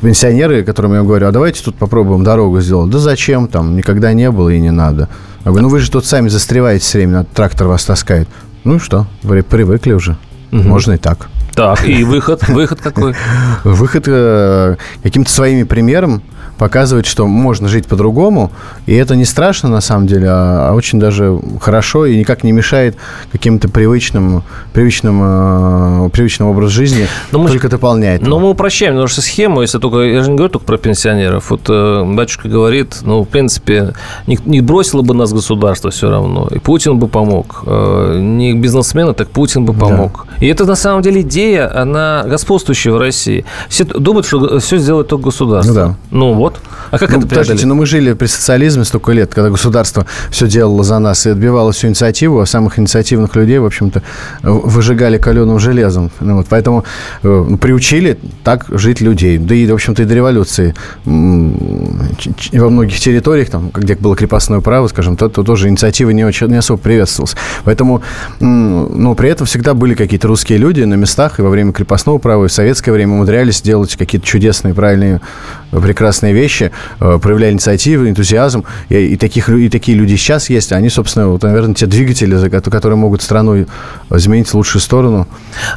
пенсионеры, 0.00 0.64
которым 0.64 0.94
я 0.94 1.02
говорю, 1.02 1.28
а 1.28 1.32
давайте 1.32 1.62
тут 1.62 1.76
попробуем 1.76 2.24
дорогу 2.24 2.60
сделать. 2.60 2.90
Да 2.90 2.98
зачем 2.98 3.48
там? 3.48 3.76
Никогда 3.76 4.12
не 4.12 4.30
было 4.30 4.48
и 4.48 4.60
не 4.60 4.70
надо. 4.70 5.08
Я 5.44 5.50
говорю, 5.50 5.64
ну 5.64 5.68
вы 5.68 5.80
же 5.80 5.90
тут 5.90 6.06
сами 6.06 6.28
застреваете 6.28 6.84
все 6.84 6.98
время, 6.98 7.24
трактор 7.34 7.68
вас 7.68 7.84
таскает. 7.84 8.28
Ну 8.64 8.76
и 8.76 8.78
что? 8.78 9.06
Вы 9.22 9.42
привыкли 9.42 9.92
уже. 9.92 10.16
Можно 10.50 10.92
и 10.92 10.98
так. 10.98 11.28
так, 11.54 11.86
и 11.88 12.04
выход, 12.04 12.46
выход 12.48 12.80
какой? 12.80 13.14
Выход 13.64 14.04
э, 14.06 14.76
каким-то 15.02 15.30
своими 15.30 15.62
примером 15.62 16.22
показывает, 16.62 17.06
что 17.06 17.26
можно 17.26 17.66
жить 17.66 17.88
по-другому, 17.88 18.52
и 18.86 18.94
это 18.94 19.16
не 19.16 19.24
страшно 19.24 19.68
на 19.68 19.80
самом 19.80 20.06
деле, 20.06 20.28
а, 20.30 20.68
а 20.68 20.74
очень 20.74 21.00
даже 21.00 21.36
хорошо 21.60 22.06
и 22.06 22.16
никак 22.16 22.44
не 22.44 22.52
мешает 22.52 22.96
каким-то 23.32 23.68
привычным, 23.68 24.44
привычным, 24.72 26.06
э, 26.06 26.10
привычным 26.10 26.50
образ 26.50 26.70
жизни, 26.70 27.08
Но 27.32 27.40
мы 27.40 27.48
только 27.48 27.68
дополняет. 27.68 28.22
Но 28.22 28.38
мы 28.38 28.48
упрощаем 28.50 28.92
немножко 28.92 29.22
схему, 29.22 29.62
если 29.62 29.80
только, 29.80 30.02
я 30.02 30.22
же 30.22 30.30
не 30.30 30.36
говорю 30.36 30.52
только 30.52 30.64
про 30.64 30.78
пенсионеров. 30.78 31.50
Вот 31.50 31.62
э, 31.68 32.04
батюшка 32.06 32.48
говорит, 32.48 32.98
ну, 33.02 33.24
в 33.24 33.28
принципе, 33.28 33.94
не, 34.28 34.38
не 34.44 34.60
бросило 34.60 35.02
бы 35.02 35.14
нас 35.14 35.32
государство 35.32 35.90
все 35.90 36.10
равно, 36.10 36.46
и 36.48 36.60
Путин 36.60 36.96
бы 36.96 37.08
помог. 37.08 37.64
Э, 37.66 38.20
не 38.20 38.54
бизнесмены, 38.54 39.14
так 39.14 39.30
Путин 39.30 39.64
бы 39.64 39.72
помог. 39.72 40.28
И 40.38 40.46
это 40.46 40.64
на 40.64 40.76
самом 40.76 41.02
деле 41.02 41.22
идея, 41.22 41.76
она 41.76 42.22
господствующая 42.24 42.92
в 42.92 42.98
России. 42.98 43.44
Все 43.68 43.82
думают, 43.82 44.28
что 44.28 44.60
все 44.60 44.76
сделает 44.78 45.08
только 45.08 45.24
государство. 45.24 45.72
Ну 45.72 45.74
да. 45.74 45.96
Ну 46.12 46.34
вот. 46.34 46.51
А 46.90 46.98
как 46.98 47.10
Ну, 47.10 47.18
это 47.18 47.26
подождите, 47.26 47.28
преодолеть? 47.28 47.64
но 47.66 47.74
мы 47.74 47.86
жили 47.86 48.12
при 48.12 48.26
социализме 48.26 48.84
столько 48.84 49.12
лет, 49.12 49.34
когда 49.34 49.50
государство 49.50 50.06
все 50.30 50.46
делало 50.46 50.84
за 50.84 50.98
нас 50.98 51.26
и 51.26 51.30
отбивало 51.30 51.72
всю 51.72 51.88
инициативу, 51.88 52.40
а 52.40 52.46
самых 52.46 52.78
инициативных 52.78 53.34
людей, 53.36 53.58
в 53.58 53.64
общем-то, 53.64 54.02
выжигали 54.42 55.18
каленым 55.18 55.58
железом. 55.58 56.10
Ну, 56.20 56.36
вот, 56.36 56.46
поэтому 56.48 56.84
э, 57.22 57.46
ну, 57.48 57.56
приучили 57.56 58.18
так 58.44 58.66
жить 58.68 59.00
людей. 59.00 59.38
Да 59.38 59.54
и, 59.54 59.66
в 59.66 59.74
общем-то, 59.74 60.02
и 60.02 60.04
до 60.04 60.14
революции 60.14 60.74
во 61.04 62.70
многих 62.70 62.98
территориях, 63.00 63.50
там, 63.50 63.70
где 63.72 63.94
было 63.94 64.16
крепостное 64.16 64.60
право, 64.60 64.88
скажем, 64.88 65.16
то, 65.16 65.28
то 65.28 65.42
тоже 65.42 65.68
инициатива 65.68 66.10
не, 66.10 66.24
очень, 66.24 66.48
не 66.48 66.56
особо 66.56 66.78
приветствовалась. 66.78 67.36
Поэтому, 67.64 68.02
но 68.40 69.14
при 69.14 69.30
этом 69.30 69.46
всегда 69.46 69.74
были 69.74 69.94
какие-то 69.94 70.28
русские 70.28 70.58
люди 70.58 70.82
на 70.82 70.94
местах 70.94 71.38
и 71.38 71.42
во 71.42 71.50
время 71.50 71.72
крепостного 71.72 72.18
права, 72.18 72.44
и 72.44 72.48
в 72.48 72.52
советское 72.52 72.92
время 72.92 73.14
умудрялись 73.14 73.62
делать 73.62 73.96
какие-то 73.96 74.26
чудесные, 74.26 74.74
правильные, 74.74 75.20
прекрасные 75.80 76.32
вещи, 76.32 76.70
э, 77.00 77.18
проявляли 77.20 77.52
инициативу, 77.52 78.08
энтузиазм. 78.08 78.64
И, 78.88 78.96
и, 78.96 79.16
таких, 79.16 79.48
и 79.48 79.68
такие 79.68 79.96
люди 79.96 80.16
сейчас 80.16 80.50
есть. 80.50 80.72
Они, 80.72 80.88
собственно, 80.88 81.28
вот, 81.28 81.42
наверное, 81.42 81.74
те 81.74 81.86
двигатели, 81.86 82.48
которые 82.48 82.96
могут 82.96 83.22
страну 83.22 83.66
изменить 84.10 84.48
в 84.48 84.54
лучшую 84.54 84.82
сторону. 84.82 85.26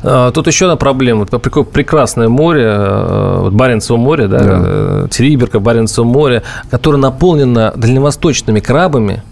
А, 0.04 0.32
тут 0.32 0.48
еще 0.48 0.66
одна 0.66 0.76
проблема. 0.76 1.26
Вот 1.32 1.42
прекрасное 1.72 2.28
море, 2.28 2.66
э, 2.68 3.38
вот 3.42 3.54
Баренцево 3.54 3.98
море, 3.98 4.28
да, 4.28 4.40
да. 4.40 4.64
Э, 4.66 5.08
Териберка, 5.10 5.60
Баренцево 5.60 6.06
море, 6.06 6.44
которое 6.70 6.98
наполнено 6.98 7.74
дальневосточными 7.76 8.60
крабами, 8.60 9.24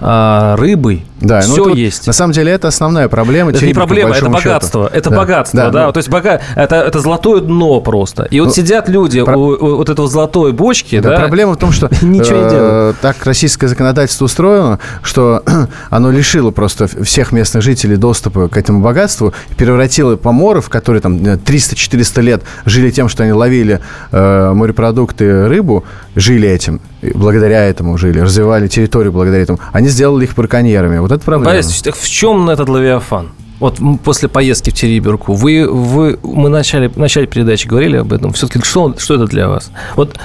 а, 0.00 0.56
рыбой. 0.56 1.04
Да, 1.20 1.40
все 1.40 1.64
ну, 1.64 1.74
есть. 1.74 2.06
На 2.06 2.12
самом 2.12 2.32
деле 2.32 2.52
это 2.52 2.68
основная 2.68 3.08
проблема. 3.08 3.50
Это 3.50 3.64
не 3.64 3.72
проблема, 3.72 4.14
это 4.14 4.28
богатство. 4.28 4.84
Счету. 4.84 4.96
Это 4.98 5.10
да. 5.10 5.16
богатство, 5.16 5.60
да. 5.60 5.70
да. 5.70 5.86
Ну, 5.86 5.92
То 5.92 5.98
есть 5.98 6.10
бога... 6.10 6.40
это, 6.54 6.76
это 6.76 7.00
золотое 7.00 7.40
дно 7.40 7.80
просто. 7.80 8.24
И 8.24 8.38
вот 8.40 8.46
ну, 8.46 8.52
сидят 8.52 8.88
люди 8.88 9.24
про... 9.24 9.36
у, 9.36 9.48
у 9.52 9.76
вот 9.76 9.88
этого 9.88 10.08
золотой 10.08 10.52
бочки. 10.52 11.00
Да, 11.00 11.10
да? 11.10 11.18
Проблема 11.20 11.54
в 11.54 11.56
том, 11.56 11.72
что 11.72 11.88
ничего 12.02 12.42
не 12.42 12.50
делают. 12.50 12.96
Э, 12.96 13.00
так 13.00 13.24
российское 13.24 13.68
законодательство 13.68 14.26
устроено, 14.26 14.78
что 15.02 15.42
оно 15.90 16.10
лишило 16.10 16.50
просто 16.50 16.86
всех 17.02 17.32
местных 17.32 17.62
жителей 17.62 17.96
доступа 17.96 18.48
к 18.48 18.56
этому 18.56 18.82
богатству, 18.82 19.32
превратило 19.56 20.16
поморов, 20.16 20.68
которые 20.68 21.00
там 21.00 21.16
300-400 21.16 22.20
лет 22.20 22.42
жили 22.66 22.90
тем, 22.90 23.08
что 23.08 23.22
они 23.22 23.32
ловили 23.32 23.80
э, 24.12 24.52
морепродукты, 24.52 25.48
рыбу, 25.48 25.84
жили 26.14 26.48
этим, 26.48 26.80
благодаря 27.14 27.64
этому 27.64 27.96
жили, 27.96 28.20
развивали 28.20 28.68
территорию 28.68 29.12
благодаря 29.12 29.42
этому. 29.42 29.60
Они 29.72 29.88
сделали 29.88 30.24
их 30.24 30.34
браконьерами. 30.34 30.98
Вот 30.98 31.12
это 31.12 31.24
проблема. 31.24 31.52
Борис, 31.52 31.82
так 31.82 31.96
в 31.96 32.08
чем 32.08 32.48
этот 32.50 32.68
Лавиафан? 32.68 33.30
Вот 33.58 33.78
после 34.04 34.28
поездки 34.28 34.70
в 34.70 34.74
Териберку, 34.74 35.32
вы, 35.32 35.66
вы, 35.68 36.18
мы 36.22 36.50
начали, 36.50 36.88
в 36.88 36.98
начале 36.98 37.26
передачи 37.26 37.66
говорили 37.66 37.96
об 37.96 38.12
этом. 38.12 38.32
Все-таки 38.32 38.62
что, 38.62 38.94
что 38.98 39.14
это 39.14 39.24
для 39.24 39.48
вас? 39.48 39.70
Вот 39.96 40.18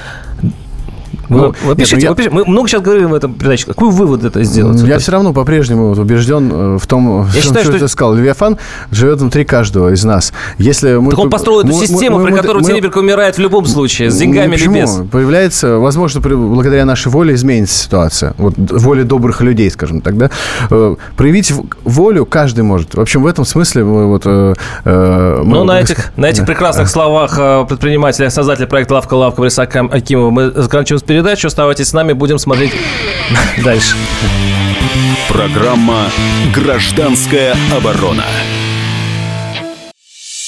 вы, 1.32 1.46
ну, 1.46 1.54
вы 1.64 1.76
пишите, 1.76 2.06
ну, 2.06 2.10
вы 2.10 2.16
пишите, 2.16 2.34
мы 2.34 2.44
много 2.44 2.68
сейчас 2.68 2.82
говорим 2.82 3.10
в 3.10 3.14
этом 3.14 3.34
передаче. 3.34 3.66
Какой 3.66 3.90
вывод 3.90 4.24
это 4.24 4.42
сделать? 4.44 4.80
Я 4.82 4.98
все 4.98 5.12
равно 5.12 5.32
по-прежнему 5.32 5.92
убежден 5.92 6.50
э, 6.52 6.78
в 6.78 6.86
том, 6.86 7.26
я 7.34 7.40
считаю, 7.40 7.64
что, 7.64 7.78
ты 7.78 7.88
сказал. 7.88 8.14
Левиафан 8.14 8.58
живет 8.90 9.20
внутри 9.20 9.44
каждого 9.44 9.92
из 9.92 10.04
нас. 10.04 10.32
Если 10.58 10.96
мы... 10.96 11.10
Так 11.10 11.18
он 11.18 11.30
построил 11.30 11.60
эту 11.60 11.72
систему, 11.72 12.24
при 12.24 12.32
которой 12.32 12.62
мы, 12.62 13.02
умирает 13.02 13.36
в 13.36 13.40
любом 13.40 13.66
случае, 13.66 14.10
с 14.10 14.16
деньгами 14.16 14.56
или 14.56 14.68
без. 14.68 15.00
Появляется, 15.10 15.78
возможно, 15.78 16.20
благодаря 16.20 16.84
нашей 16.84 17.10
воле 17.10 17.34
изменится 17.34 17.84
ситуация. 17.84 18.34
Вот 18.38 18.54
воле 18.56 19.04
добрых 19.04 19.40
людей, 19.40 19.70
скажем 19.70 20.00
так, 20.00 20.16
да? 20.16 20.30
Э, 20.70 20.96
проявить 21.16 21.52
волю 21.84 22.26
каждый 22.26 22.64
может. 22.64 22.94
В 22.94 23.00
общем, 23.00 23.22
в 23.22 23.26
этом 23.26 23.44
смысле 23.44 23.84
мы 23.84 24.06
вот... 24.06 24.22
Э, 24.26 24.54
ну, 25.44 25.64
на 25.64 25.80
этих, 25.80 26.12
на 26.16 26.26
этих 26.26 26.46
прекрасных 26.46 26.88
словах 26.88 27.36
предпринимателя, 27.68 28.30
создателя 28.30 28.66
проекта 28.66 28.94
«Лавка 28.94 29.14
Лавка» 29.14 29.40
Бориса 29.40 29.62
Акимова 29.62 30.30
мы 30.30 30.50
заканчиваем 30.50 31.00
передачу. 31.22 31.46
Оставайтесь 31.46 31.88
с 31.88 31.92
нами, 31.92 32.12
будем 32.12 32.38
смотреть 32.38 32.72
дальше. 33.64 33.96
Программа 35.28 36.10
«Гражданская 36.52 37.54
оборона». 37.74 38.24